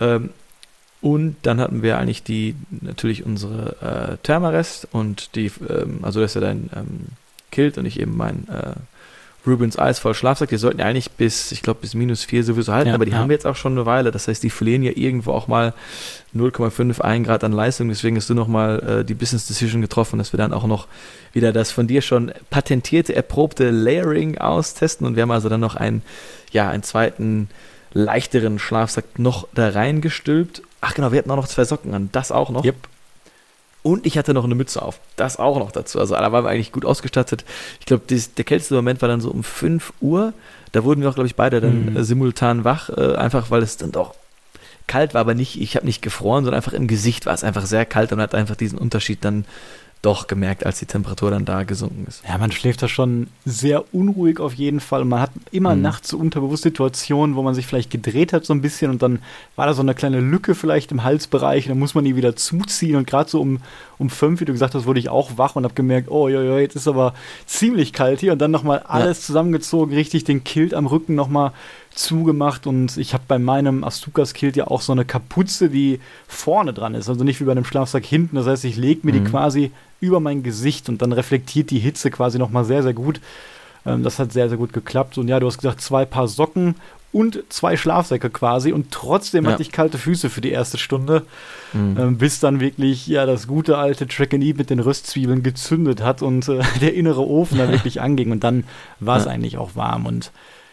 [0.00, 0.30] Ähm,
[1.00, 6.30] und dann hatten wir eigentlich die, natürlich unsere äh, Thermarest und die, ähm, also das
[6.30, 7.06] ist ja dein ähm,
[7.50, 8.74] Kilt und ich eben mein äh,
[9.46, 10.50] Rubens Eis voll Schlafsack.
[10.50, 13.12] Die sollten ja eigentlich bis, ich glaube, bis minus 4 sowieso halten, ja, aber die
[13.12, 13.18] ja.
[13.18, 14.10] haben wir jetzt auch schon eine Weile.
[14.10, 15.74] Das heißt, die verlieren ja irgendwo auch mal
[16.34, 17.88] 0,51 Grad an Leistung.
[17.88, 20.86] Deswegen hast du nochmal äh, die Business Decision getroffen, dass wir dann auch noch
[21.32, 25.06] wieder das von dir schon patentierte, erprobte Layering austesten.
[25.06, 26.02] Und wir haben also dann noch einen,
[26.52, 27.48] ja, einen zweiten
[27.92, 30.62] leichteren Schlafsack noch da reingestülpt.
[30.80, 32.08] Ach genau, wir hatten auch noch zwei Socken an.
[32.12, 32.64] Das auch noch.
[32.64, 32.76] Yep.
[33.82, 35.00] Und ich hatte noch eine Mütze auf.
[35.16, 35.98] Das auch noch dazu.
[35.98, 37.44] Also da waren wir eigentlich gut ausgestattet.
[37.80, 40.32] Ich glaube, der kälteste Moment war dann so um 5 Uhr.
[40.70, 41.96] Da wurden wir auch, glaube ich, beide dann mhm.
[41.96, 44.14] äh, simultan wach, äh, einfach weil es dann doch
[44.86, 47.66] kalt war, aber nicht, ich habe nicht gefroren, sondern einfach im Gesicht war es einfach
[47.66, 49.44] sehr kalt und hat einfach diesen Unterschied dann
[50.02, 52.24] doch gemerkt, als die Temperatur dann da gesunken ist.
[52.28, 55.04] Ja, man schläft da schon sehr unruhig auf jeden Fall.
[55.04, 55.82] Man hat immer mhm.
[55.82, 59.20] nachts so unterbewusst Situationen, wo man sich vielleicht gedreht hat so ein bisschen und dann
[59.54, 62.96] war da so eine kleine Lücke vielleicht im Halsbereich, dann muss man die wieder zuziehen
[62.96, 63.60] und gerade so um,
[63.98, 66.42] um fünf, wie du gesagt hast, wurde ich auch wach und habe gemerkt, oh ja,
[66.42, 67.14] ja, jetzt ist aber
[67.46, 69.26] ziemlich kalt hier und dann nochmal alles ja.
[69.26, 71.52] zusammengezogen, richtig den Kilt am Rücken nochmal
[71.94, 76.72] zugemacht und ich habe bei meinem Astukas Kilt ja auch so eine Kapuze, die vorne
[76.72, 78.36] dran ist, also nicht wie bei einem Schlafsack hinten.
[78.36, 79.24] Das heißt, ich lege mir mhm.
[79.24, 83.20] die quasi über mein Gesicht und dann reflektiert die Hitze quasi nochmal sehr, sehr gut.
[83.86, 85.18] Ähm, das hat sehr, sehr gut geklappt.
[85.18, 86.74] Und ja, du hast gesagt, zwei Paar Socken
[87.12, 89.52] und zwei Schlafsäcke quasi und trotzdem Ja.
[89.52, 91.26] hatte ich kalte Füße für die erste Stunde,
[91.74, 91.96] Mhm.
[92.00, 96.02] ähm, bis dann wirklich ja das gute alte Track and Eat mit den Röstzwiebeln gezündet
[96.02, 98.64] hat und äh, der innere Ofen da wirklich anging und dann
[98.98, 99.30] war es Ja.
[99.30, 100.30] eigentlich auch warm und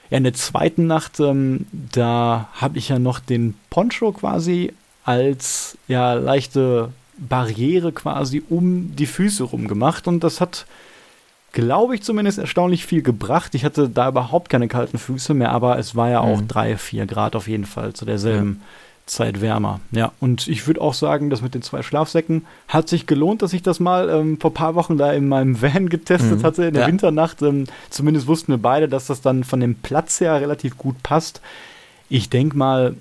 [0.09, 4.73] ja, in der zweiten Nacht, ähm, da habe ich ja noch den Poncho quasi
[5.05, 10.65] als ja leichte Barriere quasi um die Füße rum gemacht und das hat,
[11.51, 13.55] glaube ich, zumindest erstaunlich viel gebracht.
[13.55, 16.47] Ich hatte da überhaupt keine kalten Füße mehr, aber es war ja auch Mhm.
[16.47, 18.61] drei, vier Grad auf jeden Fall zu derselben
[19.09, 19.79] Zeit wärmer.
[19.91, 23.53] Ja, und ich würde auch sagen, das mit den zwei Schlafsäcken hat sich gelohnt, dass
[23.53, 26.43] ich das mal ähm, vor ein paar Wochen da in meinem Van getestet Mhm.
[26.43, 26.87] hatte in der Ja.
[26.87, 27.41] Winternacht.
[27.41, 31.41] Ähm, zumindest wussten wir beide, dass das dann von dem Platz her relativ gut passt.
[32.07, 32.95] Ich denke mal,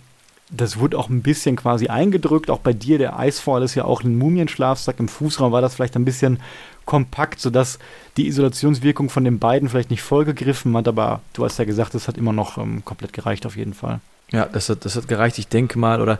[0.51, 2.51] das wurde auch ein bisschen quasi eingedrückt.
[2.51, 4.99] Auch bei dir, der Eisfall ist ja auch ein Mumienschlafsack.
[4.99, 6.41] Im Fußraum war das vielleicht ein bisschen
[6.87, 7.79] kompakt, sodass
[8.17, 10.89] die Isolationswirkung von den beiden vielleicht nicht vollgegriffen hat.
[10.89, 14.01] Aber du hast ja gesagt, es hat immer noch ähm, komplett gereicht auf jeden Fall.
[14.31, 15.39] Ja, das hat, das hat gereicht.
[15.39, 16.19] Ich denke mal, oder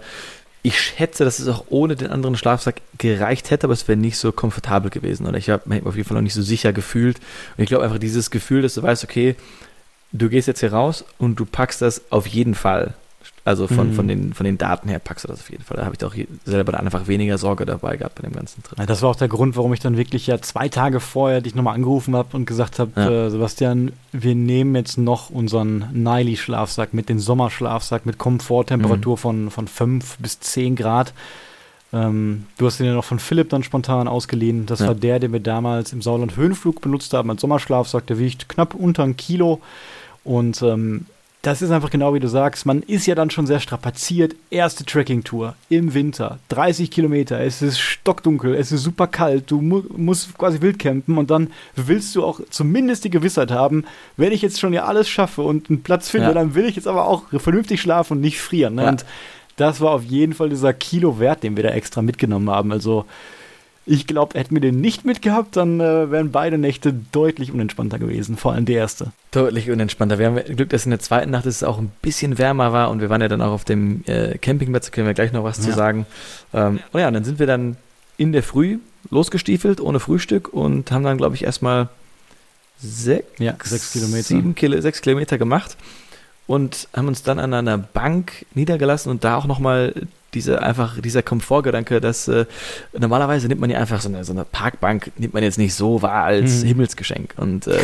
[0.63, 4.19] ich schätze, dass es auch ohne den anderen Schlafsack gereicht hätte, aber es wäre nicht
[4.19, 5.27] so komfortabel gewesen.
[5.27, 7.19] Oder ich habe mich auf jeden Fall noch nicht so sicher gefühlt.
[7.57, 9.37] Und ich glaube einfach dieses Gefühl, dass du weißt, okay,
[10.13, 12.95] du gehst jetzt hier raus und du packst das auf jeden Fall.
[13.49, 13.95] Also von, Mhm.
[13.95, 15.79] von, den, von den Daten her packst du das auf jeden Fall.
[15.79, 18.63] Da habe ich auch je- selber dann einfach weniger Sorge dabei gehabt bei dem ganzen
[18.63, 18.79] Trip.
[18.79, 21.55] Ja, das war auch der Grund, warum ich dann wirklich ja zwei Tage vorher dich
[21.55, 23.27] nochmal angerufen habe und gesagt habe, Ja.
[23.27, 29.19] äh, Sebastian, wir nehmen jetzt noch unseren Niley-Schlafsack mit dem Sommerschlafsack mit Komforttemperatur Mhm.
[29.21, 31.13] von, von 5 bis 10 Grad.
[31.93, 34.67] Ähm, du hast den ja noch von Philipp dann spontan ausgeliehen.
[34.67, 34.89] Das Ja.
[34.89, 38.07] war der, den wir damals im Sauerland Höhenflug benutzt haben als Sommerschlafsack.
[38.09, 39.61] Der wiegt knapp unter ein Kilo.
[40.23, 41.07] Und ähm,
[41.43, 42.67] das ist einfach genau wie du sagst.
[42.67, 44.35] Man ist ja dann schon sehr strapaziert.
[44.51, 47.41] Erste Trekkingtour im Winter, 30 Kilometer.
[47.41, 49.51] Es ist stockdunkel, es ist super kalt.
[49.51, 53.85] Du mu musst quasi wild campen und dann willst du auch zumindest die Gewissheit haben,
[54.17, 56.35] wenn ich jetzt schon ja alles schaffe und einen Platz finde, Ja.
[56.35, 58.75] dann will ich jetzt aber auch vernünftig schlafen und nicht frieren.
[58.75, 58.83] Ne?
[58.83, 58.89] Ja.
[58.91, 59.05] Und
[59.57, 62.73] das war auf jeden Fall dieser Kilo wert, den wir da extra mitgenommen haben.
[62.73, 63.07] Also
[63.91, 68.37] ich glaube, hätten wir den nicht mitgehabt, dann äh, wären beide Nächte deutlich unentspannter gewesen,
[68.37, 69.13] vor allem die erste.
[69.31, 70.19] Deutlich unentspannter.
[70.19, 73.01] Wir haben Glück, dass in der zweiten Nacht es auch ein bisschen wärmer war und
[73.01, 75.61] wir waren ja dann auch auf dem äh, Campingplatz, da können wir gleich noch was
[75.61, 75.75] zu Ja.
[75.77, 76.07] sagen.
[76.53, 77.77] Ähm, und ja, und dann sind wir dann
[78.19, 78.79] in der Früh
[79.11, 81.89] losgestiefelt, ohne Frühstück und haben dann, glaube ich, erstmal
[82.81, 84.23] sechs, Ja, sechs Kilometer.
[84.23, 85.77] sieben Kilo, sechs Kilometer gemacht
[86.47, 89.95] und haben uns dann an einer Bank niedergelassen und da auch nochmal
[90.35, 92.45] diese einfach dieser Komfortgedanke, dass äh,
[92.99, 96.03] normalerweise nimmt man ja einfach so eine, so eine Parkbank, nimmt man jetzt nicht so
[96.03, 96.67] wahr als Mhm.
[96.69, 97.35] Himmelsgeschenk.
[97.37, 97.79] Und äh,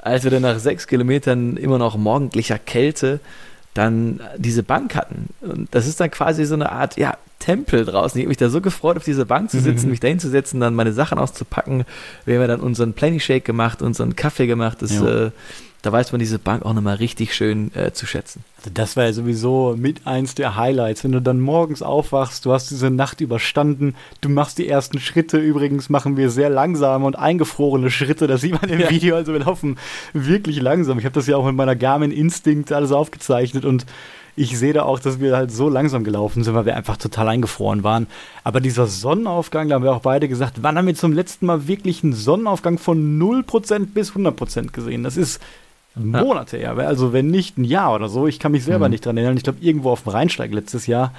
[0.00, 3.20] als wir dann nach sechs Kilometern immer noch morgendlicher Kälte
[3.74, 5.28] dann diese Bank hatten.
[5.42, 8.18] Und das ist dann quasi so eine Art, ja, Tempel draußen.
[8.18, 9.90] Ich habe mich da so gefreut, auf diese Bank zu sitzen, Mhm.
[9.90, 11.84] mich da hinzusetzen, dann meine Sachen auszupacken.
[12.24, 14.78] Wir haben ja dann unseren Plenty Shake gemacht, unseren Kaffee gemacht.
[14.80, 15.30] Das, äh,
[15.86, 18.42] da weiß man diese Bank auch nochmal richtig schön äh, zu schätzen.
[18.58, 22.52] Also das war ja sowieso mit eins der Highlights, wenn du dann morgens aufwachst, du
[22.52, 25.38] hast diese Nacht überstanden, du machst die ersten Schritte.
[25.38, 28.90] Übrigens machen wir sehr langsame und eingefrorene Schritte, das sieht man im Ja.
[28.90, 29.78] Video, also wir laufen
[30.12, 30.98] wirklich langsam.
[30.98, 33.86] Ich habe das ja auch mit meiner Garmin Instinct alles aufgezeichnet und
[34.34, 37.28] ich sehe da auch, dass wir halt so langsam gelaufen sind, weil wir einfach total
[37.28, 38.06] eingefroren waren.
[38.44, 41.68] Aber dieser Sonnenaufgang, da haben wir auch beide gesagt, wann haben wir zum letzten Mal
[41.68, 45.04] wirklich einen Sonnenaufgang von 0% bis 100% gesehen?
[45.04, 45.40] Das ist
[45.96, 48.26] Monate her, also wenn nicht ein Jahr oder so.
[48.26, 48.90] Ich kann mich selber Mhm.
[48.92, 49.36] nicht dran erinnern.
[49.36, 51.12] Ich glaube, irgendwo auf dem Rheinsteig letztes Jahr.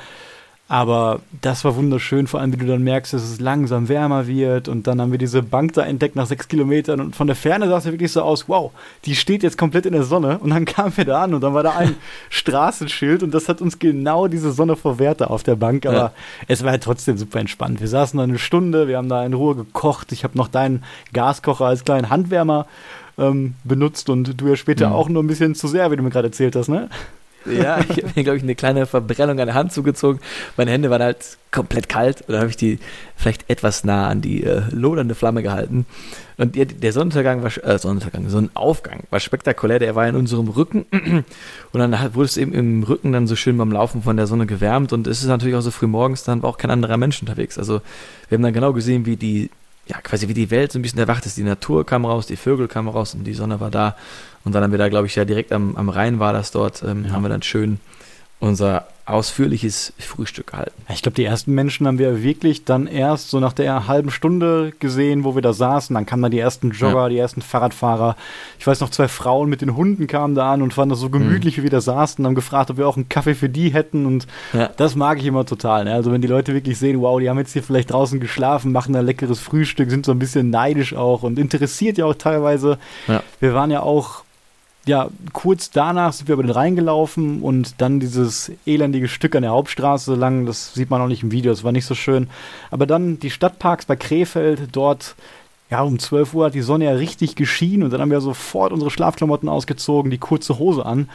[0.70, 4.68] Aber das war wunderschön, vor allem wie du dann merkst, dass es langsam wärmer wird.
[4.68, 7.00] Und dann haben wir diese Bank da entdeckt nach sechs Kilometern.
[7.00, 8.72] Und von der Ferne sah es ja wirklich so aus, wow,
[9.06, 10.40] die steht jetzt komplett in der Sonne.
[10.40, 11.96] Und dann kamen wir da an und dann war da ein
[12.30, 15.86] Straßenschild und das hat uns genau diese Sonne verwehrt da auf der Bank.
[15.86, 16.12] Aber Ja.
[16.50, 17.80] es war ja trotzdem super entspannt.
[17.80, 20.12] Wir saßen da eine Stunde, wir haben da in Ruhe gekocht.
[20.12, 22.68] Ich habe noch deinen Gaskocher als kleinen Handwärmer
[23.18, 24.94] ähm, benutzt und du ja später Mhm.
[24.96, 26.90] auch nur ein bisschen zu sehr, wie du mir gerade erzählt hast, ne?
[27.46, 30.20] Ja, ich habe mir, glaube ich, eine kleine Verbrennung an der Hand zugezogen.
[30.58, 32.22] Meine Hände waren halt komplett kalt.
[32.22, 32.78] Und dann habe ich die
[33.16, 35.86] vielleicht etwas nah an die äh, lodernde Flamme gehalten.
[36.38, 39.80] Und der, der Sonnenuntergang war, äh, Sonnenuntergang, Sonnenaufgang war spektakulär.
[39.80, 40.86] Der war in unserem Rücken.
[41.72, 44.28] Und dann hat- wurde es eben im Rücken dann so schön beim Laufen von der
[44.28, 44.92] Sonne gewärmt.
[44.92, 47.58] Und es ist natürlich auch so früh morgens, dann war auch kein anderer Mensch unterwegs.
[47.58, 47.82] Also
[48.28, 49.50] wir haben dann genau gesehen, wie die,
[49.88, 51.38] ja, quasi wie die Welt so ein bisschen erwacht ist.
[51.38, 53.96] Die Natur kam raus, die Vögel kamen raus und die Sonne war da.
[54.44, 56.84] Und dann haben wir da, glaube ich, ja direkt am, am Rhein war das dort,
[56.84, 57.12] ähm, Ja.
[57.12, 57.80] haben wir dann schön
[58.40, 60.74] unser ausführliches Frühstück gehalten.
[60.94, 64.74] Ich glaube, die ersten Menschen haben wir wirklich dann erst so nach der halben Stunde
[64.80, 65.94] gesehen, wo wir da saßen.
[65.94, 67.10] Dann kamen da die ersten Jogger, Ja.
[67.10, 68.16] die ersten Fahrradfahrer.
[68.60, 71.10] Ich weiß noch, zwei Frauen mit den Hunden kamen da an und fanden das so
[71.10, 74.06] gemütlich, wie wir da saßen, haben gefragt, ob wir auch einen Kaffee für die hätten.
[74.06, 74.70] Und Ja.
[74.76, 75.86] das mag ich immer total.
[75.86, 75.94] Ne?
[75.94, 78.96] Also wenn die Leute wirklich sehen, wow, die haben jetzt hier vielleicht draußen geschlafen, machen
[78.96, 82.78] ein leckeres Frühstück, sind so ein bisschen neidisch auch und interessiert ja auch teilweise.
[83.08, 83.24] Ja.
[83.40, 84.24] Wir waren ja auch
[84.88, 89.44] ja, kurz danach sind wir über den Rhein gelaufen und dann dieses elendige Stück an
[89.44, 92.30] der Hauptstraße lang, das sieht man auch nicht im Video, das war nicht so schön.
[92.72, 95.16] Aber dann die Stadtparks bei Krefeld, dort,
[95.70, 98.72] ja, um 12 Uhr hat die Sonne ja richtig geschienen und dann haben wir sofort
[98.72, 101.10] unsere Schlafklamotten ausgezogen, die kurze Hose an.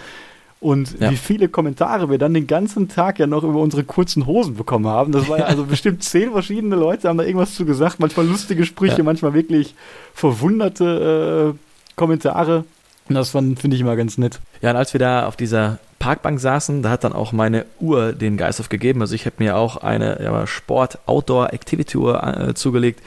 [0.61, 1.11] Und ja.
[1.11, 4.87] wie viele Kommentare wir dann den ganzen Tag ja noch über unsere kurzen Hosen bekommen
[4.87, 5.11] haben.
[5.11, 7.99] Das war ja also bestimmt zehn verschiedene Leute haben da irgendwas zu gesagt.
[7.99, 9.03] Manchmal lustige Sprüche, ja.
[9.03, 9.75] manchmal wirklich
[10.15, 12.65] verwunderte äh, Kommentare.
[13.09, 14.41] Das finde ich immer ganz nett.
[14.61, 18.13] Ja, und als wir da auf dieser Parkbank saßen, da hat dann auch meine Uhr
[18.13, 19.01] den Geist aufgegeben.
[19.01, 23.01] Also ich habe mir auch eine ja, Sport-Outdoor-Activity-Uhr äh, zugelegt.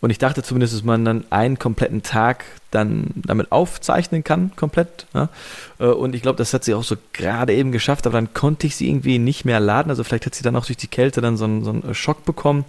[0.00, 5.06] Und ich dachte zumindest, dass man dann einen kompletten Tag dann damit aufzeichnen kann, komplett.
[5.14, 5.30] Ja?
[5.78, 8.66] Äh, und ich glaube, das hat sie auch so gerade eben geschafft, aber dann konnte
[8.66, 9.88] ich sie irgendwie nicht mehr laden.
[9.88, 12.24] Also vielleicht hat sie dann auch durch die Kälte dann so einen, so einen Schock
[12.26, 12.64] bekommen.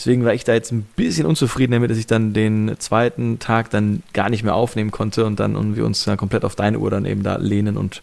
[0.00, 3.68] Deswegen war ich da jetzt ein bisschen unzufrieden damit, dass ich dann den zweiten Tag
[3.68, 6.78] dann gar nicht mehr aufnehmen konnte und dann und wir uns dann komplett auf deine
[6.78, 8.00] Uhr dann eben da lehnen und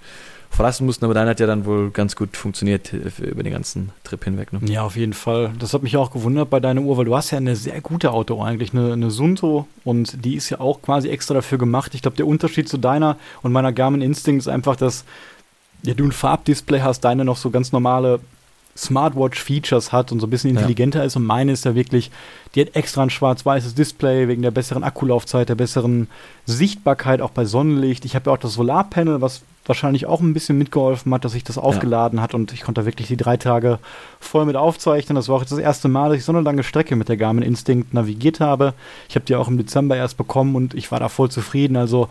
[0.51, 1.05] verlassen mussten.
[1.05, 4.53] Aber deine hat ja dann wohl ganz gut funktioniert über den ganzen Trip hinweg.
[4.53, 4.59] Ne?
[4.71, 5.53] Ja, auf jeden Fall.
[5.57, 8.11] Das hat mich auch gewundert bei deiner Uhr, weil du hast ja eine sehr gute
[8.11, 11.95] Autouhr eigentlich, eine, eine Sunto und die ist ja auch quasi extra dafür gemacht.
[11.95, 15.03] Ich glaube, der Unterschied zu deiner und meiner Garmin Instinct ist einfach, dass
[15.81, 18.19] ja, du ein Farbdisplay hast, deine noch so ganz normale
[18.77, 21.05] Smartwatch-Features hat und so ein bisschen intelligenter ja.
[21.05, 21.15] ist.
[21.15, 22.11] Und meine ist ja wirklich,
[22.55, 26.07] die hat extra ein schwarz-weißes Display wegen der besseren Akkulaufzeit, der besseren
[26.45, 28.05] Sichtbarkeit auch bei Sonnenlicht.
[28.05, 31.43] Ich habe ja auch das Solarpanel, was wahrscheinlich auch ein bisschen mitgeholfen hat, dass sich
[31.43, 32.23] das aufgeladen ja.
[32.23, 33.79] hat und ich konnte da wirklich die drei Tage
[34.19, 35.15] voll mit aufzeichnen.
[35.15, 37.17] Das war auch jetzt das erste Mal, dass ich so eine lange Strecke mit der
[37.17, 38.73] Garmin Instinct navigiert habe.
[39.09, 41.75] Ich habe die auch im Dezember erst bekommen und ich war da voll zufrieden.
[41.75, 42.07] Also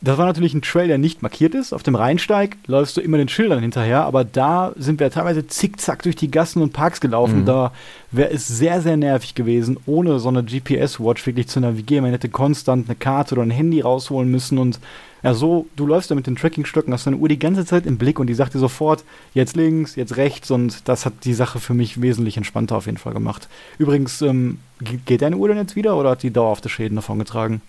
[0.00, 1.72] das war natürlich ein Trail, der nicht markiert ist.
[1.72, 6.02] Auf dem Rheinsteig läufst du immer den Schildern hinterher, aber da sind wir teilweise zickzack
[6.02, 7.40] durch die Gassen und Parks gelaufen.
[7.40, 7.46] Mhm.
[7.46, 7.72] Da
[8.12, 12.04] wäre es sehr, sehr nervig gewesen, ohne so eine GPS-Watch wirklich zu navigieren.
[12.04, 14.78] Man hätte konstant eine Karte oder ein Handy rausholen müssen und
[15.24, 17.98] ja, so, du läufst da mit den Trackingstöcken, hast deine Uhr die ganze Zeit im
[17.98, 19.02] Blick und die sagt dir sofort,
[19.34, 22.98] jetzt links, jetzt rechts und das hat die Sache für mich wesentlich entspannter auf jeden
[22.98, 23.48] Fall gemacht.
[23.78, 24.60] Übrigens, ähm,
[25.06, 27.62] geht deine Uhr denn jetzt wieder oder hat die dauerhafte Schäden davon getragen?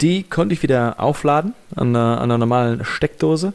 [0.00, 3.52] Die konnte ich wieder aufladen an einer, an einer normalen Steckdose.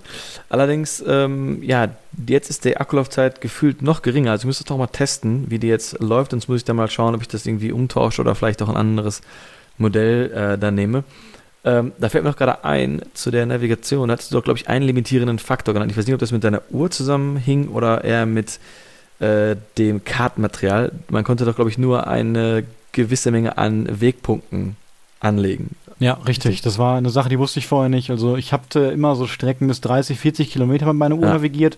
[0.49, 1.89] Allerdings, ähm, ja,
[2.27, 4.31] jetzt ist die Akkulaufzeit gefühlt noch geringer.
[4.31, 6.31] Also ich müsste doch mal testen, wie die jetzt läuft.
[6.31, 8.75] Sonst muss ich dann mal schauen, ob ich das irgendwie umtausche oder vielleicht auch ein
[8.75, 9.21] anderes
[9.77, 11.05] Modell äh, dann nehme.
[11.63, 14.59] Ähm, da fällt mir noch gerade ein, zu der Navigation Da hattest du doch, glaube
[14.59, 15.91] ich, einen limitierenden Faktor genannt.
[15.91, 18.59] Ich weiß nicht, ob das mit deiner Uhr zusammenhing oder eher mit
[19.19, 20.91] äh, dem Kartenmaterial.
[21.09, 24.75] Man konnte doch, glaube ich, nur eine gewisse Menge an Wegpunkten
[25.19, 25.75] anlegen.
[25.99, 26.61] Ja, richtig.
[26.61, 28.09] Das war eine Sache, die wusste ich vorher nicht.
[28.11, 31.33] Also ich hatte immer so Strecken bis 30, 40 Kilometer mit meiner Uhr ja.
[31.33, 31.77] navigiert,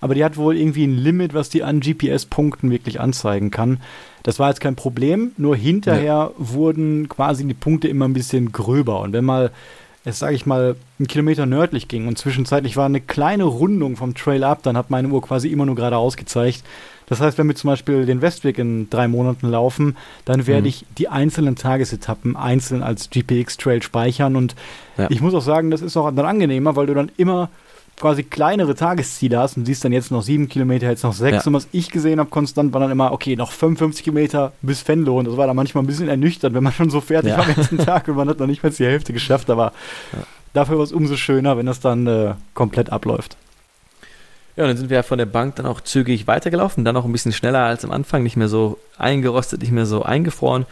[0.00, 3.80] aber die hat wohl irgendwie ein Limit, was die an GPS-Punkten wirklich anzeigen kann.
[4.22, 6.30] Das war jetzt kein Problem, nur hinterher ja.
[6.38, 9.00] wurden quasi die Punkte immer ein bisschen gröber.
[9.00, 9.50] Und wenn mal,
[10.04, 14.14] jetzt sage ich mal, ein Kilometer nördlich ging und zwischenzeitlich war eine kleine Rundung vom
[14.14, 16.62] Trail ab, dann hat meine Uhr quasi immer nur geradeaus gezeigt.
[17.08, 20.68] Das heißt, wenn wir zum Beispiel den Westweg in drei Monaten laufen, dann werde mhm.
[20.68, 24.36] ich die einzelnen Tagesetappen einzeln als GPX-Trail speichern.
[24.36, 24.54] Und
[24.96, 25.06] ja.
[25.10, 27.50] ich muss auch sagen, das ist auch dann angenehmer, weil du dann immer
[27.98, 31.44] quasi kleinere Tagesziele hast und siehst dann jetzt noch sieben Kilometer, jetzt noch sechs.
[31.44, 31.48] Ja.
[31.48, 35.18] Und was ich gesehen habe, konstant war dann immer, okay, noch 55 Kilometer bis Venlo.
[35.18, 37.38] Und das war dann manchmal ein bisschen ernüchternd, wenn man schon so fertig ja.
[37.38, 39.50] war am letzten Tag und man hat noch nicht mal die Hälfte geschafft.
[39.50, 39.72] Aber
[40.12, 40.18] ja.
[40.52, 43.36] dafür war es umso schöner, wenn das dann äh, komplett abläuft.
[44.58, 47.12] Ja, und dann sind wir von der Bank dann auch zügig weitergelaufen, dann auch ein
[47.12, 50.66] bisschen schneller als am Anfang, nicht mehr so eingerostet, nicht mehr so eingefroren.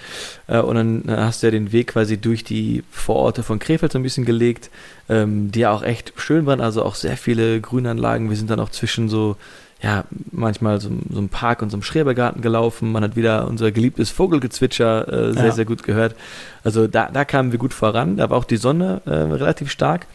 [0.49, 4.01] Äh, und dann hast du ja den Weg quasi durch die Vororte von Krefeld so
[4.01, 4.70] ein bisschen gelegt,
[5.09, 8.29] ähm, die ja auch echt schön waren, also auch sehr viele Grünanlagen.
[8.29, 9.37] Wir sind dann auch zwischen so,
[9.81, 12.90] ja, manchmal so, so einem Park und so einem Schrebergarten gelaufen.
[12.90, 15.53] Man hat wieder unser geliebtes Vogelgezwitscher äh, sehr, ja.
[15.53, 16.16] sehr gut gehört.
[16.64, 18.16] Also da, da kamen wir gut voran.
[18.16, 20.09] Da war auch die Sonne äh, relativ stark.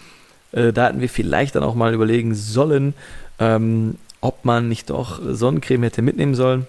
[0.52, 2.94] Äh, da hatten wir vielleicht dann auch mal überlegen sollen,
[3.40, 6.68] ähm, ob man nicht doch Sonnencreme hätte mitnehmen sollen.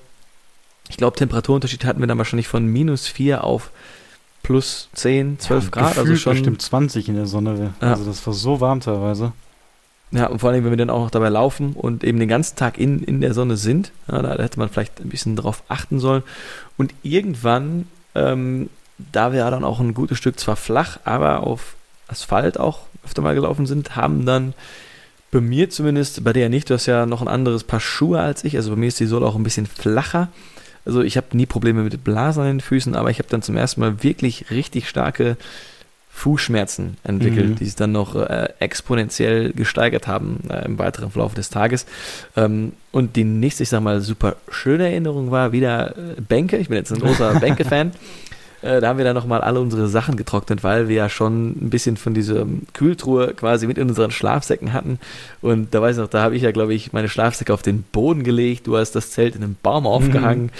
[0.88, 3.70] Ich glaube, Temperaturunterschied hatten wir dann wahrscheinlich von minus 4 auf
[4.42, 5.98] plus 10, 12 ja, Grad.
[5.98, 7.72] Also schon bestimmt 20 in der Sonne.
[7.80, 7.88] Ja.
[7.92, 9.32] Also das war so warm teilweise.
[10.10, 12.56] Ja, und vor allem, wenn wir dann auch noch dabei laufen und eben den ganzen
[12.56, 16.00] Tag in, in der Sonne sind, ja, da hätte man vielleicht ein bisschen drauf achten
[16.00, 16.22] sollen.
[16.76, 18.68] Und irgendwann, ähm,
[19.10, 21.76] da wir ja dann auch ein gutes Stück zwar flach, aber auf
[22.08, 24.54] Asphalt auch öfter mal gelaufen sind, haben dann
[25.30, 28.20] bei mir zumindest, bei dir ja nicht, du hast ja noch ein anderes Paar Schuhe
[28.20, 30.28] als ich, also bei mir ist die Sohle auch ein bisschen flacher.
[30.84, 33.56] Also ich habe nie Probleme mit Blasen an den Füßen, aber ich habe dann zum
[33.56, 35.36] ersten Mal wirklich richtig starke
[36.14, 37.56] Fußschmerzen entwickelt, mhm.
[37.56, 41.86] die sich dann noch äh, exponentiell gesteigert haben äh, im weiteren Verlauf des Tages.
[42.36, 46.58] Ähm, und die nächste, ich sag mal, super schöne Erinnerung war wieder äh, Bänke.
[46.58, 47.92] Ich bin jetzt ein großer Bänke-Fan.
[48.62, 51.70] Äh, da haben wir dann nochmal alle unsere Sachen getrocknet, weil wir ja schon ein
[51.70, 54.98] bisschen von dieser Kühltruhe quasi mit in unseren Schlafsäcken hatten.
[55.40, 57.82] Und da weiß ich noch, da habe ich ja, glaube ich, meine Schlafsäcke auf den
[57.82, 58.66] Boden gelegt.
[58.66, 60.44] Du hast das Zelt in einem Baum aufgehangen.
[60.44, 60.50] Mhm.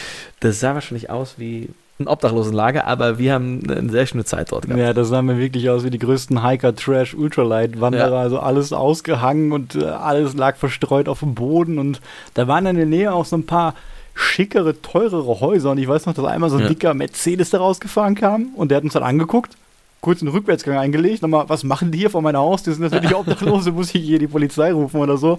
[0.41, 1.69] Das sah wahrscheinlich aus wie
[2.01, 4.81] ein Obdachlosenlager, aber wir haben eine sehr schöne Zeit dort gehabt.
[4.81, 8.11] Ja, das sah mir wirklich aus wie die größten Hiker, Trash, Ultralight-Wanderer.
[8.11, 8.21] Ja.
[8.21, 11.79] Also alles ausgehangen und äh, alles lag verstreut auf dem Boden.
[11.79, 12.01] Und
[12.35, 13.75] da waren in der Nähe auch so ein paar
[14.15, 15.71] schickere, teurere Häuser.
[15.71, 16.69] Und ich weiß noch, dass einmal so ein ja.
[16.69, 19.57] dicker Mercedes da rausgefahren kam und der hat uns dann angeguckt,
[20.01, 22.63] kurz einen Rückwärtsgang eingelegt, nochmal, was machen die hier vor meiner Haus?
[22.63, 25.39] Die sind natürlich Obdachlose, muss ich hier die Polizei rufen oder so.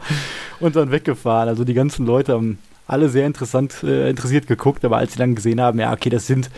[0.59, 1.49] Und dann weggefahren.
[1.49, 2.57] Also die ganzen Leute haben
[2.88, 6.27] alle sehr interessant, äh, interessiert geguckt, aber als sie dann gesehen haben, ja, okay, das
[6.27, 6.49] sind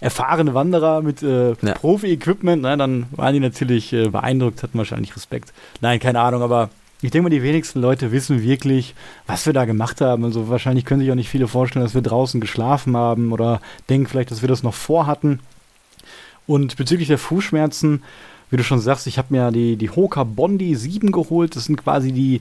[0.00, 1.74] erfahrene Wanderer mit äh, ja.
[1.74, 5.52] Profi-Equipment, ne, dann waren die natürlich äh, beeindruckt, hatten wahrscheinlich Respekt.
[5.80, 6.70] Nein, keine Ahnung, aber
[7.02, 8.94] ich denke mal, die wenigsten Leute wissen wirklich,
[9.26, 10.24] was wir da gemacht haben.
[10.24, 14.06] Also wahrscheinlich können sich auch nicht viele vorstellen, dass wir draußen geschlafen haben oder denken
[14.06, 15.40] vielleicht, dass wir das noch vorhatten.
[16.46, 18.02] Und bezüglich der Fußschmerzen,
[18.50, 21.54] wie du schon sagst, ich habe mir die, die Hoka Bondi 7 geholt.
[21.56, 22.40] Das sind quasi die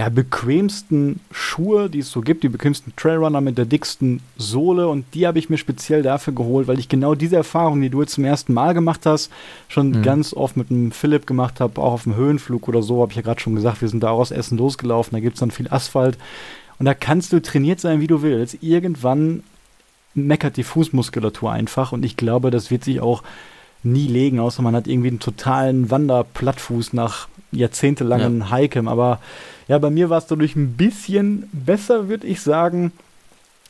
[0.00, 5.04] ja, bequemsten Schuhe, die es so gibt, die bequemsten Trailrunner mit der dicksten Sohle und
[5.12, 8.14] die habe ich mir speziell dafür geholt, weil ich genau diese Erfahrung, die du jetzt
[8.14, 9.30] zum ersten Mal gemacht hast,
[9.68, 10.02] schon mhm.
[10.02, 13.16] ganz oft mit einem Philipp gemacht habe, auch auf dem Höhenflug oder so, habe ich
[13.16, 15.50] ja gerade schon gesagt, wir sind da auch aus Essen losgelaufen, da gibt es dann
[15.50, 16.16] viel Asphalt
[16.78, 18.62] und da kannst du trainiert sein, wie du willst.
[18.62, 19.42] Irgendwann
[20.14, 23.22] meckert die Fußmuskulatur einfach und ich glaube, das wird sich auch
[23.82, 28.56] nie legen, außer man hat irgendwie einen totalen Wanderplattfuß nach jahrzehntelangen ja.
[28.56, 29.20] Hiken, aber
[29.68, 32.92] ja, bei mir war es dadurch ein bisschen besser, würde ich sagen.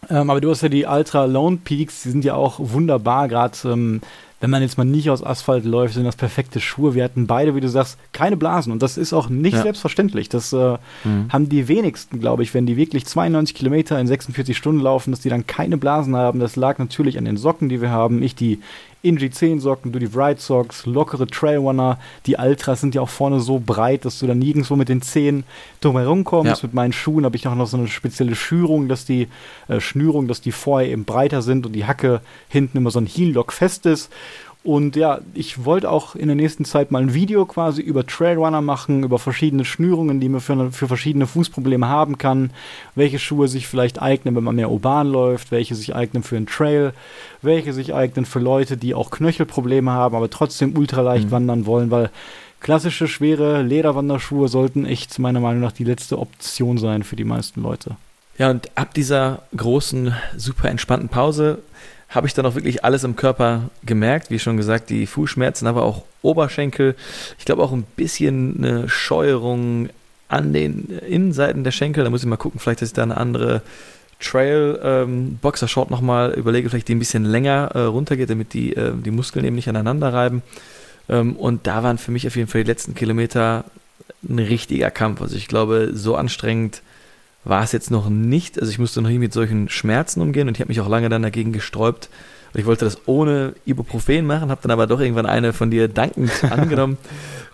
[0.09, 3.57] Ähm, aber du hast ja die Ultra Lone Peaks, die sind ja auch wunderbar, gerade
[3.65, 4.01] ähm,
[4.41, 6.95] wenn man jetzt mal nicht aus Asphalt läuft, sind das perfekte Schuhe.
[6.95, 8.73] Wir hatten beide, wie du sagst, keine Blasen.
[8.73, 9.63] Und das ist auch nicht ja.
[9.63, 10.31] selbstverständlich.
[10.31, 11.31] Das äh, mhm.
[11.31, 15.21] haben die wenigsten, glaube ich, wenn die wirklich 92 Kilometer in 46 Stunden laufen, dass
[15.21, 16.41] die dann keine Blasen haben.
[16.41, 18.23] Das lag natürlich an den Socken, die wir haben.
[18.23, 18.61] Ich die
[19.03, 21.99] Inji 10 Socken, du die Wright Socks, lockere Trailrunner.
[22.27, 25.45] Die Ultras sind ja auch vorne so breit, dass du da nirgendwo mit den Zehen
[25.81, 26.63] drumherum kommst.
[26.63, 26.67] Ja.
[26.67, 29.29] Mit meinen Schuhen habe ich auch noch so eine spezielle Schürung, dass die
[29.69, 33.07] äh, Schnürung, dass die vorher eben breiter sind und die Hacke hinten immer so ein
[33.07, 34.11] Heel-Lock fest ist.
[34.63, 38.61] Und ja, ich wollte auch in der nächsten Zeit mal ein Video quasi über Trailrunner
[38.61, 42.51] machen, über verschiedene Schnürungen, die man für, für verschiedene Fußprobleme haben kann,
[42.95, 46.47] welche Schuhe sich vielleicht eignen, wenn man mehr urban läuft, welche sich eignen für einen
[46.47, 46.93] Trail,
[47.41, 51.31] welche sich eignen für Leute, die auch Knöchelprobleme haben, aber trotzdem ultraleicht mhm.
[51.31, 52.11] wandern wollen, weil
[52.61, 57.63] klassische schwere Lederwanderschuhe sollten echt meiner Meinung nach die letzte Option sein für die meisten
[57.63, 57.97] Leute.
[58.37, 61.59] Ja, und ab dieser großen, super entspannten Pause
[62.11, 64.31] habe ich dann auch wirklich alles im Körper gemerkt.
[64.31, 66.97] Wie schon gesagt, die Fußschmerzen, aber auch Oberschenkel.
[67.39, 69.89] Ich glaube auch ein bisschen eine Scheuerung
[70.29, 72.05] an den Innenseiten der Schenkel.
[72.05, 73.63] Da muss ich mal gucken, vielleicht ist da eine andere
[74.21, 79.11] Trail ähm, nochmal überlege, vielleicht die ein bisschen länger äh, runtergeht, damit die, äh, die
[79.11, 80.43] Muskeln eben nicht aneinander reiben.
[81.09, 83.65] Ähm, und da waren für mich auf jeden Fall die letzten Kilometer
[84.29, 85.23] ein richtiger Kampf.
[85.23, 86.83] Also ich glaube, so anstrengend
[87.45, 88.61] war es jetzt noch nicht.
[88.61, 91.09] Also ich musste noch nie mit solchen Schmerzen umgehen und ich habe mich auch lange
[91.09, 92.09] dann dagegen gesträubt.
[92.53, 95.89] Und ich wollte das ohne Ibuprofen machen, habe dann aber doch irgendwann eine von dir
[95.89, 96.99] dankend angenommen.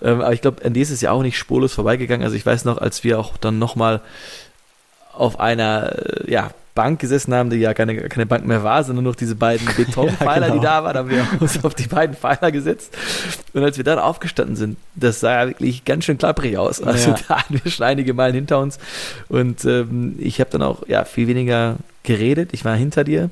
[0.02, 2.24] ähm, aber ich glaube, an die ist es ja auch nicht spurlos vorbeigegangen.
[2.24, 4.00] Also ich weiß noch, als wir auch dann nochmal
[5.16, 9.02] auf einer äh, ja, Bank gesessen haben, die ja keine, keine Bank mehr war, sondern
[9.02, 10.60] nur noch diese beiden Betonpfeiler, ja, genau.
[10.60, 12.96] die da waren, haben wir uns auf die beiden Pfeiler gesetzt.
[13.52, 16.80] Und als wir dann aufgestanden sind, das sah ja wirklich ganz schön klapprig aus.
[16.80, 17.16] Also ja.
[17.28, 18.78] da hatten wir schon einige Meilen hinter uns.
[19.28, 22.50] Und ähm, ich habe dann auch ja, viel weniger geredet.
[22.52, 23.30] Ich war hinter dir.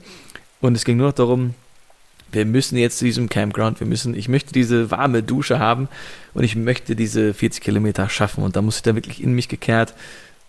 [0.60, 1.54] Und es ging nur noch darum,
[2.32, 5.88] wir müssen jetzt zu diesem Campground, wir müssen, ich möchte diese warme Dusche haben
[6.32, 8.42] und ich möchte diese 40 Kilometer schaffen.
[8.42, 9.94] Und da muss ich dann wirklich in mich gekehrt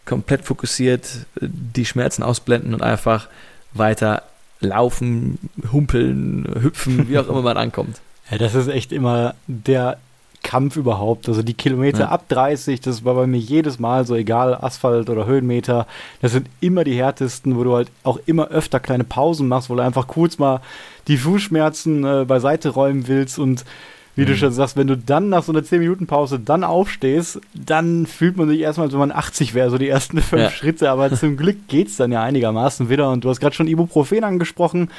[0.05, 3.27] komplett fokussiert, die Schmerzen ausblenden und einfach
[3.73, 4.23] weiter
[4.59, 5.37] laufen,
[5.71, 8.01] humpeln, hüpfen, wie auch immer man ankommt.
[8.31, 9.99] Ja, das ist echt immer der
[10.45, 11.27] Kampf überhaupt.
[11.27, 12.09] Also die Kilometer ja.
[12.09, 15.85] ab 30, das war bei mir jedes Mal so, egal Asphalt oder Höhenmeter,
[16.21, 19.75] das sind immer die härtesten, wo du halt auch immer öfter kleine Pausen machst, wo
[19.75, 20.61] du einfach kurz mal
[21.07, 23.65] die Fußschmerzen äh, beiseite räumen willst und
[24.15, 24.27] wie mhm.
[24.27, 28.47] du schon sagst, wenn du dann nach so einer 10-Minuten-Pause dann aufstehst, dann fühlt man
[28.47, 30.49] sich erstmal, als wenn man 80 wäre, so die ersten fünf ja.
[30.49, 30.89] Schritte.
[30.89, 33.09] Aber zum Glück geht es dann ja einigermaßen wieder.
[33.11, 34.89] Und du hast gerade schon Ibuprofen angesprochen.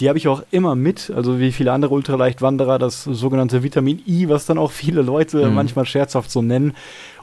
[0.00, 4.28] Die habe ich auch immer mit, also wie viele andere Ultraleichtwanderer, das sogenannte Vitamin I,
[4.28, 5.54] was dann auch viele Leute mhm.
[5.54, 6.74] manchmal scherzhaft so nennen.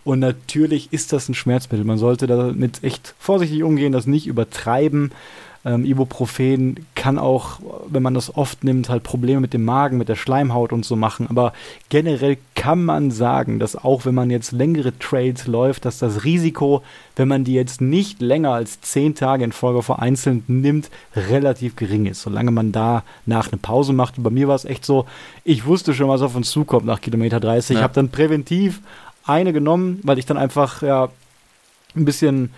[0.04, 1.86] Und natürlich ist das ein Schmerzmittel.
[1.86, 5.12] Man sollte damit echt vorsichtig umgehen, das nicht übertreiben.
[5.66, 10.10] Ähm, Ibuprofen kann auch, wenn man das oft nimmt, halt Probleme mit dem Magen, mit
[10.10, 11.28] der Schleimhaut und so machen.
[11.30, 11.54] Aber
[11.88, 16.84] generell kann man sagen, dass auch wenn man jetzt längere Trades läuft, dass das Risiko,
[17.16, 22.08] wenn man die jetzt nicht länger als zehn Tage in Folge vereinzelt nimmt, relativ gering
[22.08, 24.18] ist, solange man da nach eine Pause macht.
[24.18, 25.06] Und bei mir war es echt so,
[25.46, 27.76] ich wusste schon, was auf uns zukommt nach Kilometer 30.
[27.76, 27.80] Ja.
[27.80, 28.82] Ich habe dann präventiv
[29.26, 31.08] eine genommen, weil ich dann einfach ja
[31.96, 32.52] ein bisschen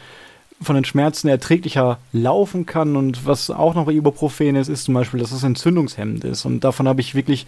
[0.62, 2.96] von den Schmerzen erträglicher laufen kann.
[2.96, 6.46] Und was auch noch bei Ibuprofen ist, ist zum Beispiel, dass es entzündungshemmend ist.
[6.46, 7.46] Und davon habe ich wirklich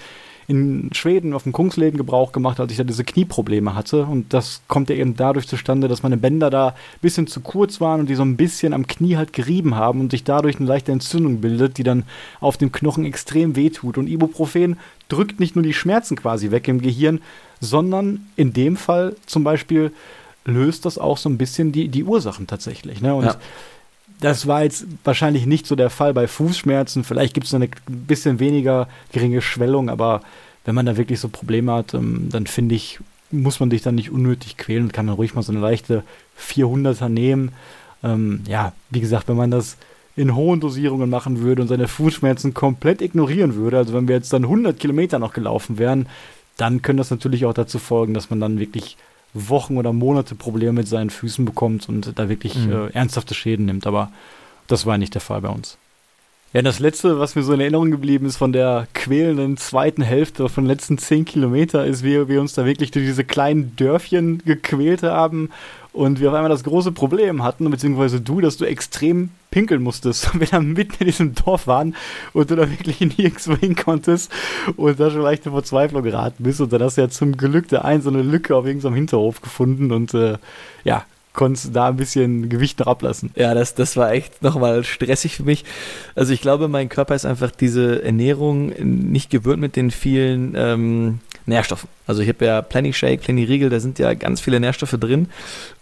[0.48, 4.06] in Schweden auf dem Kungsläden Gebrauch gemacht, als ich da diese Knieprobleme hatte.
[4.06, 7.82] Und das kommt ja eben dadurch zustande, dass meine Bänder da ein bisschen zu kurz
[7.82, 10.68] waren und die so ein bisschen am Knie halt gerieben haben und sich dadurch eine
[10.68, 12.04] leichte Entzündung bildet, die dann
[12.40, 13.98] auf dem Knochen extrem wehtut.
[13.98, 14.78] Und Ibuprofen
[15.10, 17.22] drückt nicht nur die Schmerzen quasi weg im Gehirn,
[17.60, 19.92] sondern in dem Fall zum Beispiel
[20.48, 23.02] löst das auch so ein bisschen die, die Ursachen tatsächlich.
[23.02, 23.14] Ne?
[23.14, 23.36] Und ja.
[24.22, 27.04] das war jetzt wahrscheinlich nicht so der Fall bei Fußschmerzen.
[27.04, 30.22] Vielleicht gibt es eine bisschen weniger geringe Schwellung, aber
[30.66, 33.96] wenn man da wirklich so Probleme hat, ähm, dann finde ich, muss man sich dann
[33.96, 36.04] nicht unnötig quälen und kann dann ruhig mal so eine leichte
[36.40, 37.52] 400er nehmen.
[38.04, 39.78] Ähm, ja, wie gesagt, wenn man das
[40.16, 44.32] in hohen Dosierungen machen würde und seine Fußschmerzen komplett ignorieren würde, also wenn wir jetzt
[44.32, 46.08] dann 100 Kilometer noch gelaufen wären,
[46.56, 48.98] dann könnte das natürlich auch dazu folgen, dass man dann wirklich
[49.34, 52.72] Wochen oder Monate Probleme mit seinen Füßen bekommt und da wirklich mhm.
[52.72, 53.88] äh, ernsthafte Schäden nimmt.
[53.88, 54.12] Aber
[54.68, 55.78] das war nicht der Fall bei uns.
[56.54, 60.48] Ja, das letzte, was mir so in Erinnerung geblieben ist von der quälenden zweiten Hälfte
[60.48, 64.42] von den letzten zehn Kilometer, ist, wie wir uns da wirklich durch diese kleinen Dörfchen
[64.46, 65.50] gequält haben
[65.92, 70.34] und wir auf einmal das große Problem hatten, beziehungsweise du, dass du extrem pinkeln musstest.
[70.34, 71.96] Und wir dann mitten in diesem Dorf waren
[72.34, 74.32] und du da wirklich nirgendwo hin konntest
[74.76, 76.62] und da schon leichte Verzweiflung geraten bist.
[76.62, 79.42] Und dann hast du ja zum Glück der ein so eine Lücke auf irgendeinem Hinterhof
[79.42, 80.38] gefunden und äh,
[80.84, 81.04] ja,
[81.38, 83.30] konntest da ein bisschen Gewicht noch ablassen.
[83.36, 85.64] Ja, das, das war echt nochmal stressig für mich.
[86.16, 88.70] Also ich glaube, mein Körper ist einfach diese Ernährung
[89.12, 91.88] nicht gewöhnt mit den vielen ähm, Nährstoffen.
[92.08, 95.30] Also ich habe ja Plenty Shake, Plenty Riegel, da sind ja ganz viele Nährstoffe drin.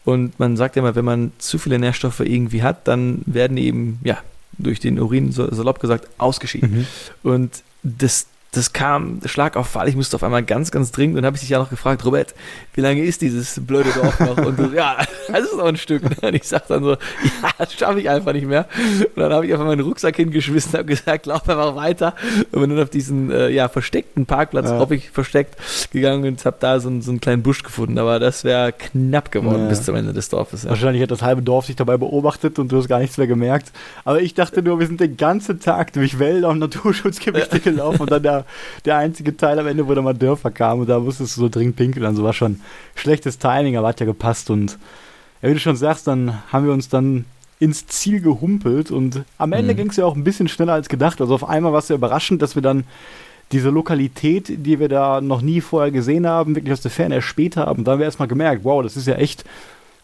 [0.04, 3.66] Und man sagt ja immer, wenn man zu viele Nährstoffe irgendwie hat, dann werden die
[3.66, 4.18] eben, ja,
[4.58, 6.86] durch den Urin, salopp gesagt, ausgeschieden.
[7.24, 7.30] Mhm.
[7.30, 9.90] Und das das kam Schlag auf Fall.
[9.90, 12.34] Ich musste auf einmal ganz, ganz dringend und habe ich dich ja noch gefragt, Robert,
[12.74, 14.38] wie lange ist dieses blöde Dorf noch?
[14.38, 14.98] Und du, ja,
[15.28, 16.04] das ist noch ein Stück.
[16.22, 16.92] Und ich sag dann so,
[17.44, 18.68] ja, das schaffe ich einfach nicht mehr.
[19.16, 22.16] Und dann habe ich einfach meinen Rucksack hingeschmissen und habe gesagt, lauf einfach weiter.
[22.52, 24.92] Und bin dann auf diesen äh, ja, versteckten Parkplatz, ja.
[24.92, 25.58] ich versteckt,
[25.92, 27.98] gegangen und habe da so, so, einen kleinen Busch gefunden.
[27.98, 29.70] Aber das wäre knapp geworden ja.
[29.70, 30.64] bis zum Ende des Dorfes.
[30.64, 30.70] Ja.
[30.70, 33.72] Wahrscheinlich hat das halbe Dorf sich dabei beobachtet und du hast gar nichts mehr gemerkt.
[34.06, 38.12] Aber ich dachte nur, wir sind den ganzen Tag durch Wälder und Naturschutzgebiete gelaufen und
[38.12, 38.45] dann da
[38.86, 41.50] der einzige Teil am Ende, wo da mal Dörfer kam und da musstest du so
[41.50, 42.06] dringend pinkeln.
[42.06, 42.62] Also war schon
[42.96, 44.50] schlechtes Timing, aber hat ja gepasst.
[44.50, 44.78] Und
[45.42, 47.26] ja, wie du schon sagst, dann haben wir uns dann
[47.60, 49.78] ins Ziel gehumpelt und am Ende mhm.
[49.78, 51.22] ging es ja auch ein bisschen schneller als gedacht.
[51.22, 52.84] Also auf einmal war es ja überraschend, dass wir dann
[53.52, 57.58] diese Lokalität, die wir da noch nie vorher gesehen haben, wirklich aus der Ferne erspäht
[57.58, 57.84] haben.
[57.84, 59.46] Da haben wir erstmal gemerkt, wow, das ist ja echt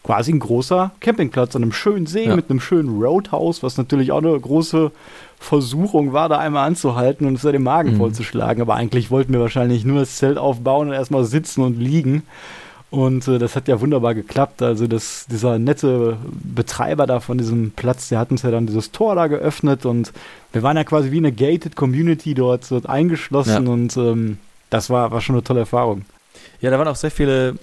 [0.02, 2.36] quasi ein großer Campingplatz an einem schönen See ja.
[2.36, 4.90] mit einem schönen Roadhouse, was natürlich auch eine große
[5.38, 7.96] Versuchung war, da einmal anzuhalten und es den Magen mhm.
[7.98, 8.62] vollzuschlagen.
[8.62, 12.22] Aber eigentlich wollten wir wahrscheinlich nur das Zelt aufbauen und erstmal sitzen und liegen.
[12.90, 14.60] Und äh, das hat ja wunderbar geklappt.
[14.60, 18.92] Also das, dieser nette Betreiber da von diesem Platz, der hat uns ja dann dieses
[18.92, 20.12] Tor da geöffnet und
[20.52, 23.72] wir waren ja quasi wie eine gated Community dort, dort eingeschlossen ja.
[23.72, 24.38] und ähm,
[24.68, 26.02] das war, war schon eine tolle Erfahrung.
[26.60, 27.56] Ja, da waren auch sehr viele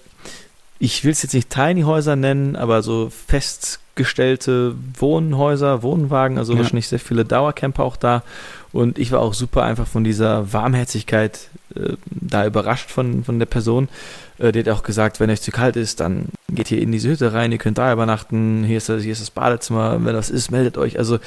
[0.79, 6.59] ich will es jetzt nicht Tiny Häuser nennen, aber so festgestellte Wohnhäuser, Wohnwagen, also ja.
[6.59, 8.23] wahrscheinlich sehr viele Dauercamper auch da.
[8.71, 13.45] Und ich war auch super einfach von dieser Warmherzigkeit äh, da überrascht von, von der
[13.45, 13.89] Person.
[14.37, 17.09] Äh, die hat auch gesagt, wenn euch zu kalt ist, dann geht hier in diese
[17.09, 20.29] Hütte rein, ihr könnt da übernachten, hier ist das, hier ist das Badezimmer, wenn das
[20.29, 20.97] ist, meldet euch.
[20.97, 21.19] Also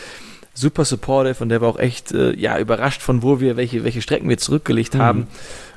[0.55, 4.03] super supportive und der war auch echt äh, ja, überrascht von wo wir, welche, welche
[4.03, 5.03] Strecken wir zurückgelegt mhm.
[5.03, 5.27] haben.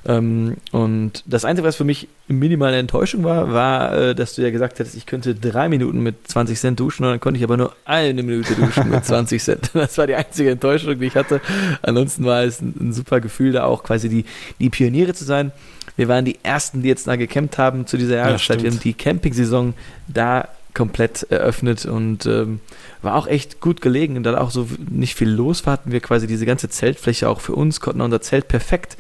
[0.08, 4.44] Ähm, und das Einzige, was für mich minimal eine Enttäuschung war, war, äh, dass du
[4.44, 7.44] ja gesagt hättest, ich könnte drei Minuten mit 20 Cent duschen und dann konnte ich
[7.44, 9.72] aber nur eine Minute duschen mit 20 Cent.
[9.74, 11.42] Das war die einzige Enttäuschung, die ich hatte.
[11.82, 14.26] Ansonsten war es ein, ein super Gefühl, da auch quasi die,
[14.60, 15.52] die Pioniere zu sein.
[15.98, 18.58] Wir waren die Ersten, die jetzt da gecampt haben zu dieser Jahreszeit.
[18.58, 19.74] Ja, wir haben die Camping-Saison
[20.08, 22.60] da komplett eröffnet und ähm,
[23.02, 24.18] war auch echt gut gelegen.
[24.18, 27.40] Und da auch so nicht viel los war, hatten wir quasi diese ganze Zeltfläche auch
[27.40, 28.98] für uns, konnten unser Zelt perfekt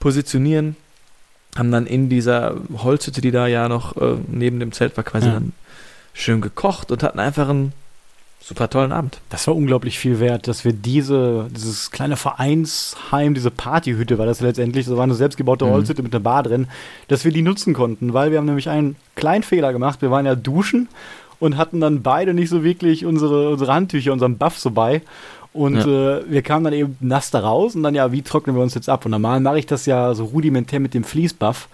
[0.00, 0.74] positionieren.
[1.56, 5.28] Haben dann in dieser Holzhütte, die da ja noch äh, neben dem Zelt war, quasi
[5.28, 5.34] ja.
[5.34, 5.52] dann
[6.12, 7.72] schön gekocht und hatten einfach einen
[8.40, 9.20] super tollen Abend.
[9.28, 14.40] Das war unglaublich viel wert, dass wir diese, dieses kleine Vereinsheim, diese Partyhütte war das
[14.40, 15.70] letztendlich, das war eine selbstgebaute mhm.
[15.70, 16.66] Holzhütte mit einer Bar drin,
[17.08, 20.02] dass wir die nutzen konnten, weil wir haben nämlich einen kleinen Fehler gemacht.
[20.02, 20.88] Wir waren ja duschen
[21.38, 25.02] und hatten dann beide nicht so wirklich unsere, unsere Handtücher, unseren Buff so bei.
[25.52, 26.18] Und ja.
[26.18, 28.74] äh, wir kamen dann eben nass da raus und dann ja, wie trocknen wir uns
[28.74, 29.04] jetzt ab?
[29.04, 31.68] Und normal mache ich das ja so rudimentär mit dem Fließbuff.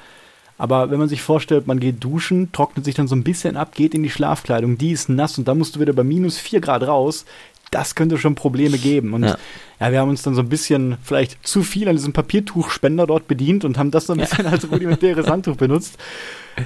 [0.59, 3.75] Aber wenn man sich vorstellt, man geht duschen, trocknet sich dann so ein bisschen ab,
[3.75, 6.61] geht in die Schlafkleidung, die ist nass und dann musst du wieder bei minus 4
[6.61, 7.27] Grad raus,
[7.71, 9.13] das könnte schon Probleme geben.
[9.13, 9.37] Und ja.
[9.81, 9.93] ja.
[9.93, 13.67] wir haben uns dann so ein bisschen vielleicht zu viel an diesem Papiertuchspender dort bedient
[13.67, 14.53] und haben das so ein bisschen ja.
[14.53, 15.99] als rudimentäres Handtuch benutzt.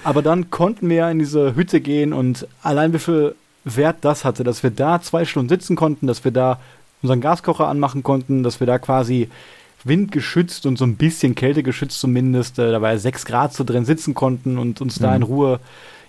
[0.05, 3.35] Aber dann konnten wir in diese Hütte gehen und allein wie viel
[3.65, 6.61] Wert das hatte, dass wir da zwei Stunden sitzen konnten, dass wir da
[7.03, 9.29] unseren Gaskocher anmachen konnten, dass wir da quasi
[9.85, 14.59] windgeschützt und so ein bisschen kältegeschützt zumindest, äh, dabei sechs Grad so drin sitzen konnten
[14.59, 15.05] und uns mhm.
[15.05, 15.61] da in Ruhe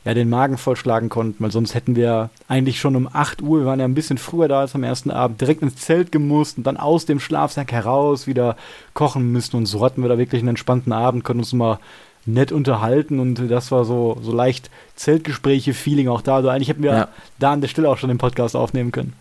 [0.03, 3.65] ja, den Magen vollschlagen konnten, weil sonst hätten wir eigentlich schon um 8 Uhr, wir
[3.67, 6.65] waren ja ein bisschen früher da als am ersten Abend, direkt ins Zelt gemusst und
[6.65, 8.55] dann aus dem Schlafsack heraus wieder
[8.93, 11.79] kochen müssen und so hatten wir da wirklich einen entspannten Abend, konnten uns mal
[12.25, 16.35] nett unterhalten und das war so, so leicht Zeltgespräche-Feeling auch da.
[16.35, 17.07] Also eigentlich hätten wir ja.
[17.39, 19.13] da an der Stelle auch schon den Podcast aufnehmen können.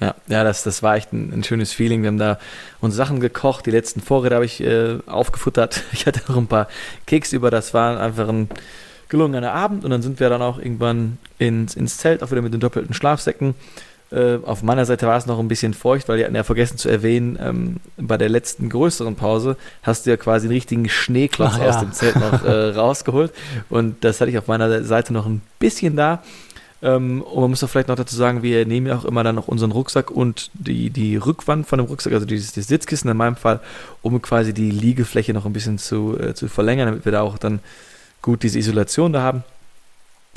[0.00, 2.02] Ja, ja, das, das war echt ein, ein, schönes Feeling.
[2.02, 2.38] Wir haben da
[2.80, 5.82] uns Sachen gekocht, die letzten Vorräte habe ich äh, aufgefuttert.
[5.92, 6.68] Ich hatte auch ein paar
[7.06, 8.48] Keks über, das war einfach ein
[9.08, 12.52] gelungener Abend und dann sind wir dann auch irgendwann ins, ins Zelt, auch wieder mit
[12.52, 13.54] den doppelten Schlafsäcken.
[14.10, 16.78] Äh, auf meiner Seite war es noch ein bisschen feucht, weil die hatten ja vergessen
[16.78, 21.54] zu erwähnen, ähm, bei der letzten größeren Pause hast du ja quasi einen richtigen Schneeklotz
[21.56, 21.80] Ach, aus ja.
[21.80, 23.32] dem Zelt noch äh, rausgeholt
[23.68, 26.22] und das hatte ich auf meiner Seite noch ein bisschen da.
[26.80, 29.34] Ähm, und man muss doch vielleicht noch dazu sagen, wir nehmen ja auch immer dann
[29.34, 33.16] noch unseren Rucksack und die, die Rückwand von dem Rucksack, also dieses, dieses Sitzkissen in
[33.16, 33.60] meinem Fall,
[34.02, 37.38] um quasi die Liegefläche noch ein bisschen zu, äh, zu verlängern, damit wir da auch
[37.38, 37.60] dann
[38.22, 39.42] gut diese Isolation da haben.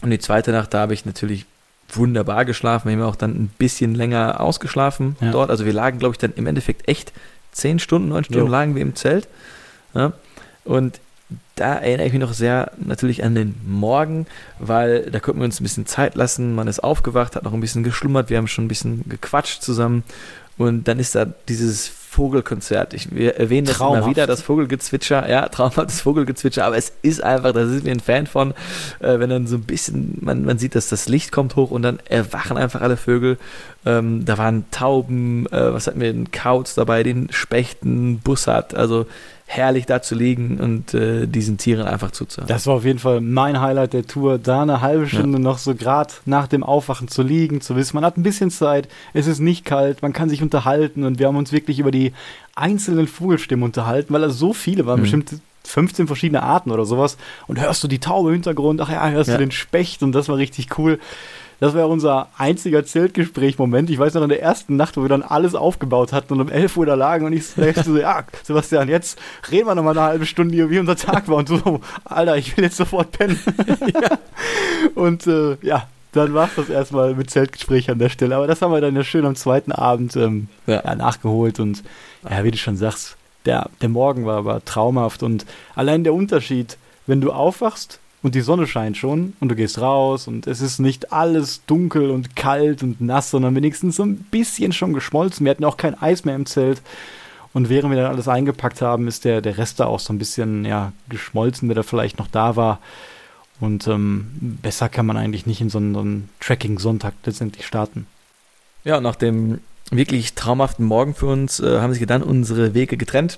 [0.02, 1.46] Und die zweite Nacht, da habe ich natürlich
[1.90, 2.90] wunderbar geschlafen.
[2.90, 5.32] Wir haben auch dann ein bisschen länger ausgeschlafen ja.
[5.32, 5.50] dort.
[5.50, 7.12] Also wir lagen, glaube ich, dann im Endeffekt echt
[7.52, 8.52] zehn Stunden, neun Stunden jo.
[8.52, 9.28] lagen wir im Zelt.
[9.94, 10.14] Ja.
[10.64, 11.00] Und
[11.56, 14.26] da erinnere ich mich noch sehr natürlich an den Morgen,
[14.60, 16.56] weil da konnten wir uns ein bisschen Zeit lassen.
[16.56, 20.04] Man ist aufgewacht, hat noch ein bisschen geschlummert, wir haben schon ein bisschen gequatscht zusammen.
[20.58, 22.94] Und dann ist da dieses Vogelkonzert.
[22.94, 25.30] Ich, wir erwähnen das immer wieder, das Vogelgezwitscher.
[25.30, 28.52] Ja, traumhaftes Vogelgezwitscher, aber es ist einfach, da sind wir ein Fan von,
[29.00, 31.84] äh, wenn dann so ein bisschen, man, man sieht, dass das Licht kommt hoch und
[31.84, 33.38] dann erwachen einfach alle Vögel.
[33.86, 39.06] Ähm, da waren Tauben, äh, was hatten wir, den Kauz dabei, den Spechten, Bussard, also
[39.54, 42.48] herrlich da zu liegen und äh, diesen Tieren einfach zuzuhören.
[42.48, 45.44] Das war auf jeden Fall mein Highlight der Tour, da eine halbe Stunde ja.
[45.44, 48.88] noch so gerade nach dem Aufwachen zu liegen, zu wissen, man hat ein bisschen Zeit,
[49.14, 52.14] es ist nicht kalt, man kann sich unterhalten und wir haben uns wirklich über die
[52.56, 55.04] einzelnen Vogelstimmen unterhalten, weil da so viele waren, mhm.
[55.04, 55.34] bestimmt
[55.66, 59.30] 15 verschiedene Arten oder sowas und hörst du die Taube im Hintergrund, ach ja, hörst
[59.30, 59.36] ja.
[59.36, 60.98] du den Specht und das war richtig cool.
[61.62, 63.92] Das war unser einziger Zeltgespräch-Moment.
[63.92, 66.50] Ich weiß noch in der ersten Nacht, wo wir dann alles aufgebaut hatten und um
[66.50, 69.20] 11 Uhr da lagen und ich so, ja, Sebastian, jetzt
[69.52, 72.58] reden wir noch mal eine halbe Stunde, wie unser Tag war und so, Alter, ich
[72.58, 73.40] will jetzt sofort pennen.
[73.94, 74.18] ja.
[74.96, 78.38] Und äh, ja, dann war es das erstmal mit Zeltgespräch an der Stelle.
[78.38, 80.82] Aber das haben wir dann ja schön am zweiten Abend ähm, ja.
[80.84, 81.84] Ja, nachgeholt und
[82.28, 85.46] ja, wie du schon sagst, der, der Morgen war, war traumhaft und
[85.76, 90.28] allein der Unterschied, wenn du aufwachst und die Sonne scheint schon und du gehst raus
[90.28, 94.74] und es ist nicht alles dunkel und kalt und nass, sondern wenigstens so ein bisschen
[94.74, 95.46] schon geschmolzen.
[95.46, 96.82] Wir hatten auch kein Eis mehr im Zelt.
[97.54, 100.20] Und während wir dann alles eingepackt haben, ist der, der Rest da auch so ein
[100.20, 102.80] bisschen ja, geschmolzen, der da vielleicht noch da war.
[103.60, 108.08] Und ähm, besser kann man eigentlich nicht in so einen, so einen Tracking-Sonntag letztendlich starten.
[108.84, 109.60] Ja, nach dem
[109.92, 113.38] wirklich traumhaften Morgen für uns äh, haben sich dann unsere Wege getrennt.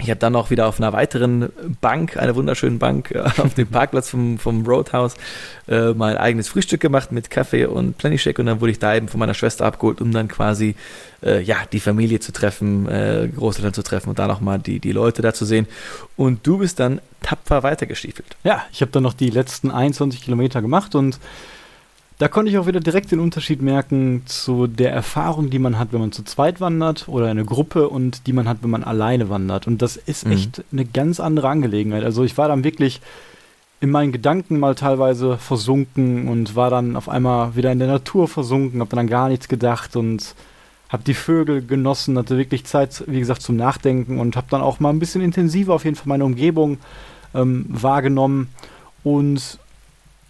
[0.00, 3.66] Ich habe dann auch wieder auf einer weiteren Bank, einer wunderschönen Bank äh, auf dem
[3.66, 5.16] Parkplatz vom, vom Roadhouse,
[5.66, 8.94] äh, mein eigenes Frühstück gemacht mit Kaffee und Plenty Shake und dann wurde ich da
[8.94, 10.76] eben von meiner Schwester abgeholt, um dann quasi
[11.22, 14.92] äh, ja die Familie zu treffen, äh, Großeltern zu treffen und da nochmal die, die
[14.92, 15.66] Leute da zu sehen.
[16.16, 18.36] Und du bist dann tapfer weitergestiefelt.
[18.44, 21.18] Ja, ich habe dann noch die letzten 21 Kilometer gemacht und
[22.18, 25.92] da konnte ich auch wieder direkt den Unterschied merken zu der Erfahrung, die man hat,
[25.92, 29.30] wenn man zu zweit wandert oder eine Gruppe und die man hat, wenn man alleine
[29.30, 29.68] wandert.
[29.68, 30.32] Und das ist mhm.
[30.32, 32.02] echt eine ganz andere Angelegenheit.
[32.02, 33.00] Also ich war dann wirklich
[33.80, 38.26] in meinen Gedanken mal teilweise versunken und war dann auf einmal wieder in der Natur
[38.26, 40.34] versunken, habe dann gar nichts gedacht und
[40.88, 44.80] habe die Vögel genossen, hatte wirklich Zeit, wie gesagt, zum Nachdenken und habe dann auch
[44.80, 46.78] mal ein bisschen intensiver auf jeden Fall meine Umgebung
[47.34, 48.48] ähm, wahrgenommen
[49.04, 49.60] und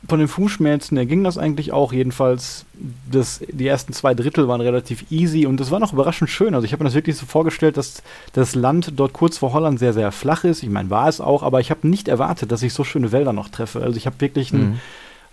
[0.07, 1.93] von den Fußschmerzen her ging das eigentlich auch.
[1.93, 2.65] Jedenfalls,
[3.11, 6.55] das, die ersten zwei Drittel waren relativ easy und es war noch überraschend schön.
[6.55, 9.79] Also ich habe mir das wirklich so vorgestellt, dass das Land dort kurz vor Holland
[9.79, 10.63] sehr, sehr flach ist.
[10.63, 13.33] Ich meine, war es auch, aber ich habe nicht erwartet, dass ich so schöne Wälder
[13.33, 13.83] noch treffe.
[13.83, 14.79] Also ich habe wirklich einen mhm.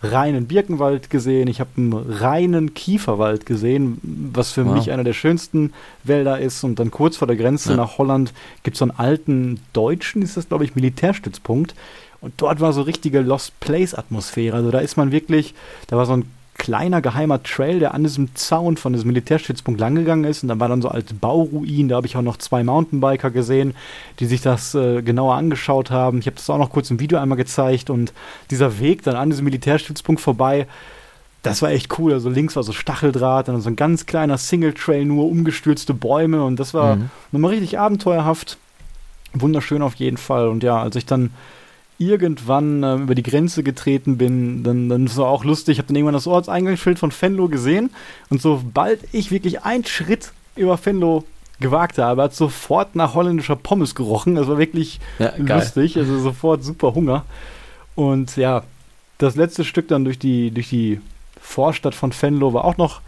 [0.02, 4.00] reinen Birkenwald gesehen, ich habe einen reinen Kieferwald gesehen,
[4.34, 4.74] was für wow.
[4.74, 6.64] mich einer der schönsten Wälder ist.
[6.64, 7.78] Und dann kurz vor der Grenze ja.
[7.78, 11.76] nach Holland gibt es so einen alten deutschen, ist das glaube ich, Militärstützpunkt
[12.22, 14.58] und dort war so richtige Lost Place Atmosphäre.
[14.58, 15.54] Also da ist man wirklich,
[15.88, 16.26] da war so ein
[16.58, 20.42] kleiner geheimer Trail, der an diesem Zaun von diesem Militärstützpunkt langgegangen ist.
[20.42, 21.90] Und dann war dann so alte Bauruinen.
[21.90, 23.76] Da habe ich auch noch zwei Mountainbiker gesehen,
[24.20, 26.20] die sich das äh, genauer angeschaut haben.
[26.20, 27.90] Ich habe das auch noch kurz im Video einmal gezeigt.
[27.90, 28.14] Und
[28.52, 30.66] dieser Weg dann an diesem Militärstützpunkt vorbei,
[31.44, 32.14] das war echt cool.
[32.14, 36.44] Also links war so Stacheldraht, dann so ein ganz kleiner Single-Trail, nur umgestürzte Bäume.
[36.44, 37.10] Und das war mhm.
[37.32, 38.58] nochmal richtig abenteuerhaft.
[39.34, 40.48] Wunderschön auf jeden Fall.
[40.48, 41.32] Und ja, als ich dann
[41.98, 45.74] irgendwann äh, über die Grenze getreten bin, dann, dann ist es auch lustig.
[45.74, 47.90] Ich habe dann irgendwann das Ortseingangsschild von Fenlo gesehen
[48.30, 51.24] und sobald ich wirklich einen Schritt über Fenlo
[51.60, 54.36] gewagt habe, hat sofort nach holländischer Pommes gerochen.
[54.36, 57.26] Das war wirklich ja, lustig, also sofort super Hunger.
[57.96, 58.64] Und ja,
[59.18, 61.00] das letzte Stück dann durch die, durch die
[61.40, 63.02] Vorstadt von Fenlo war auch noch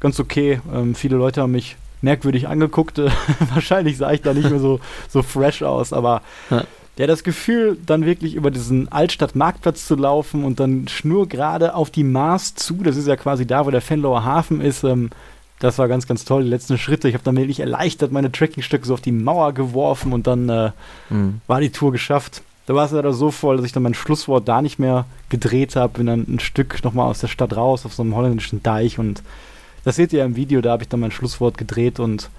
[0.00, 0.60] ganz okay.
[0.72, 3.00] Ähm, viele Leute haben mich merkwürdig angeguckt.
[3.54, 6.64] Wahrscheinlich sah ich da nicht mehr so, so fresh aus, aber ja.
[6.96, 12.04] Ja, das Gefühl, dann wirklich über diesen Altstadt-Marktplatz zu laufen und dann schnurgerade auf die
[12.04, 15.10] Mars zu, das ist ja quasi da, wo der Fenloer Hafen ist, ähm,
[15.58, 16.44] das war ganz, ganz toll.
[16.44, 20.12] Die letzten Schritte, ich habe dann wirklich erleichtert meine Trekkingstöcke so auf die Mauer geworfen
[20.12, 20.70] und dann äh,
[21.10, 21.40] mhm.
[21.46, 22.42] war die Tour geschafft.
[22.66, 25.76] Da war es leider so voll, dass ich dann mein Schlusswort da nicht mehr gedreht
[25.76, 25.98] habe.
[25.98, 29.22] Bin dann ein Stück nochmal aus der Stadt raus, auf so einem holländischen Deich und
[29.84, 32.30] das seht ihr ja im Video, da habe ich dann mein Schlusswort gedreht und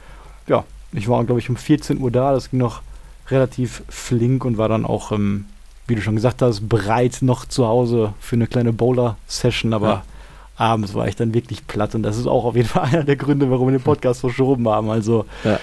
[0.47, 2.34] ja, ich war, glaube ich, um 14 Uhr da.
[2.34, 2.82] Das ging noch
[3.30, 5.46] relativ flink und war dann auch, ähm,
[5.88, 10.04] wie du schon gesagt hast, bereit noch zu Hause für eine kleine Bowler-Session, aber ja.
[10.58, 13.16] abends war ich dann wirklich platt und das ist auch auf jeden Fall einer der
[13.16, 14.90] Gründe, warum wir den Podcast verschoben haben.
[14.90, 15.60] Also ja.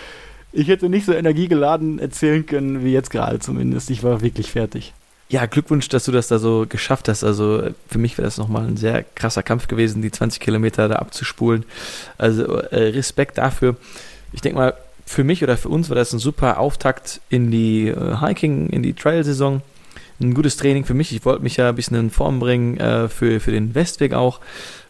[0.53, 3.91] ich hätte nicht so energiegeladen erzählen können wie jetzt gerade zumindest.
[3.91, 4.93] Ich war wirklich fertig.
[5.33, 7.25] Ja, Glückwunsch, dass du das da so geschafft hast.
[7.25, 10.97] Also für mich wäre das nochmal ein sehr krasser Kampf gewesen, die 20 Kilometer da
[10.97, 11.65] abzuspulen.
[12.19, 13.77] Also äh, Respekt dafür.
[14.33, 14.75] Ich denke mal,
[15.07, 18.83] für mich oder für uns war das ein super Auftakt in die äh, Hiking, in
[18.83, 19.63] die Trail-Saison.
[20.21, 21.13] Ein gutes Training für mich.
[21.13, 24.41] Ich wollte mich ja ein bisschen in Form bringen äh, für, für den Westweg auch.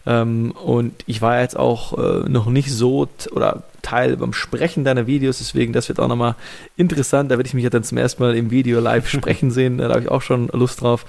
[0.06, 5.06] Ähm, und ich war jetzt auch äh, noch nicht so oder Teil beim Sprechen deiner
[5.06, 6.36] Videos, deswegen das wird auch nochmal
[6.76, 7.30] interessant.
[7.30, 9.78] Da werde ich mich ja dann zum ersten Mal im Video live sprechen sehen.
[9.78, 11.04] Da habe ich auch schon Lust drauf.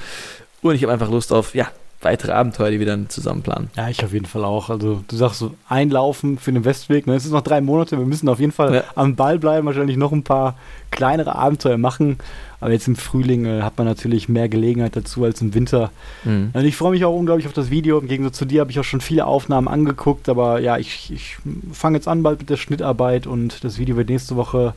[0.61, 1.69] Und ich habe einfach Lust auf, ja,
[2.03, 3.69] weitere Abenteuer, die wir dann zusammen planen.
[3.75, 4.69] Ja, ich auf jeden Fall auch.
[4.69, 7.07] Also du sagst so, einlaufen für den Westweg.
[7.07, 7.15] Ne?
[7.15, 8.83] Es ist noch drei Monate, wir müssen auf jeden Fall ja.
[8.95, 10.55] am Ball bleiben, wahrscheinlich noch ein paar
[10.91, 12.17] kleinere Abenteuer machen.
[12.59, 15.91] Aber jetzt im Frühling äh, hat man natürlich mehr Gelegenheit dazu als im Winter.
[16.23, 16.51] Mhm.
[16.53, 17.99] Und ich freue mich auch unglaublich auf das Video.
[17.99, 20.29] Im Gegensatz zu dir habe ich auch schon viele Aufnahmen angeguckt.
[20.29, 21.37] Aber ja, ich, ich
[21.73, 24.73] fange jetzt an bald mit der Schnittarbeit und das Video wird nächste Woche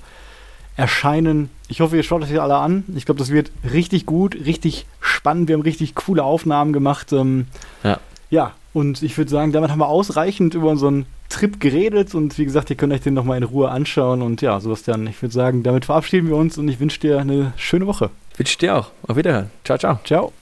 [0.76, 1.48] erscheinen.
[1.68, 2.84] Ich hoffe, ihr schaut euch alle an.
[2.94, 5.48] Ich glaube, das wird richtig gut, richtig spannend.
[5.48, 7.12] Wir haben richtig coole Aufnahmen gemacht.
[7.12, 7.46] Ähm,
[7.82, 7.98] ja.
[8.30, 12.44] Ja, und ich würde sagen, damit haben wir ausreichend über unseren Trip geredet und wie
[12.44, 14.22] gesagt, ihr könnt euch den nochmal in Ruhe anschauen.
[14.22, 17.52] Und ja, Sebastian, ich würde sagen, damit verabschieden wir uns und ich wünsche dir eine
[17.56, 18.10] schöne Woche.
[18.36, 18.90] Wünsche dir auch.
[19.06, 19.50] Auf Wiederhören.
[19.64, 19.98] Ciao, ciao.
[20.04, 20.32] Ciao.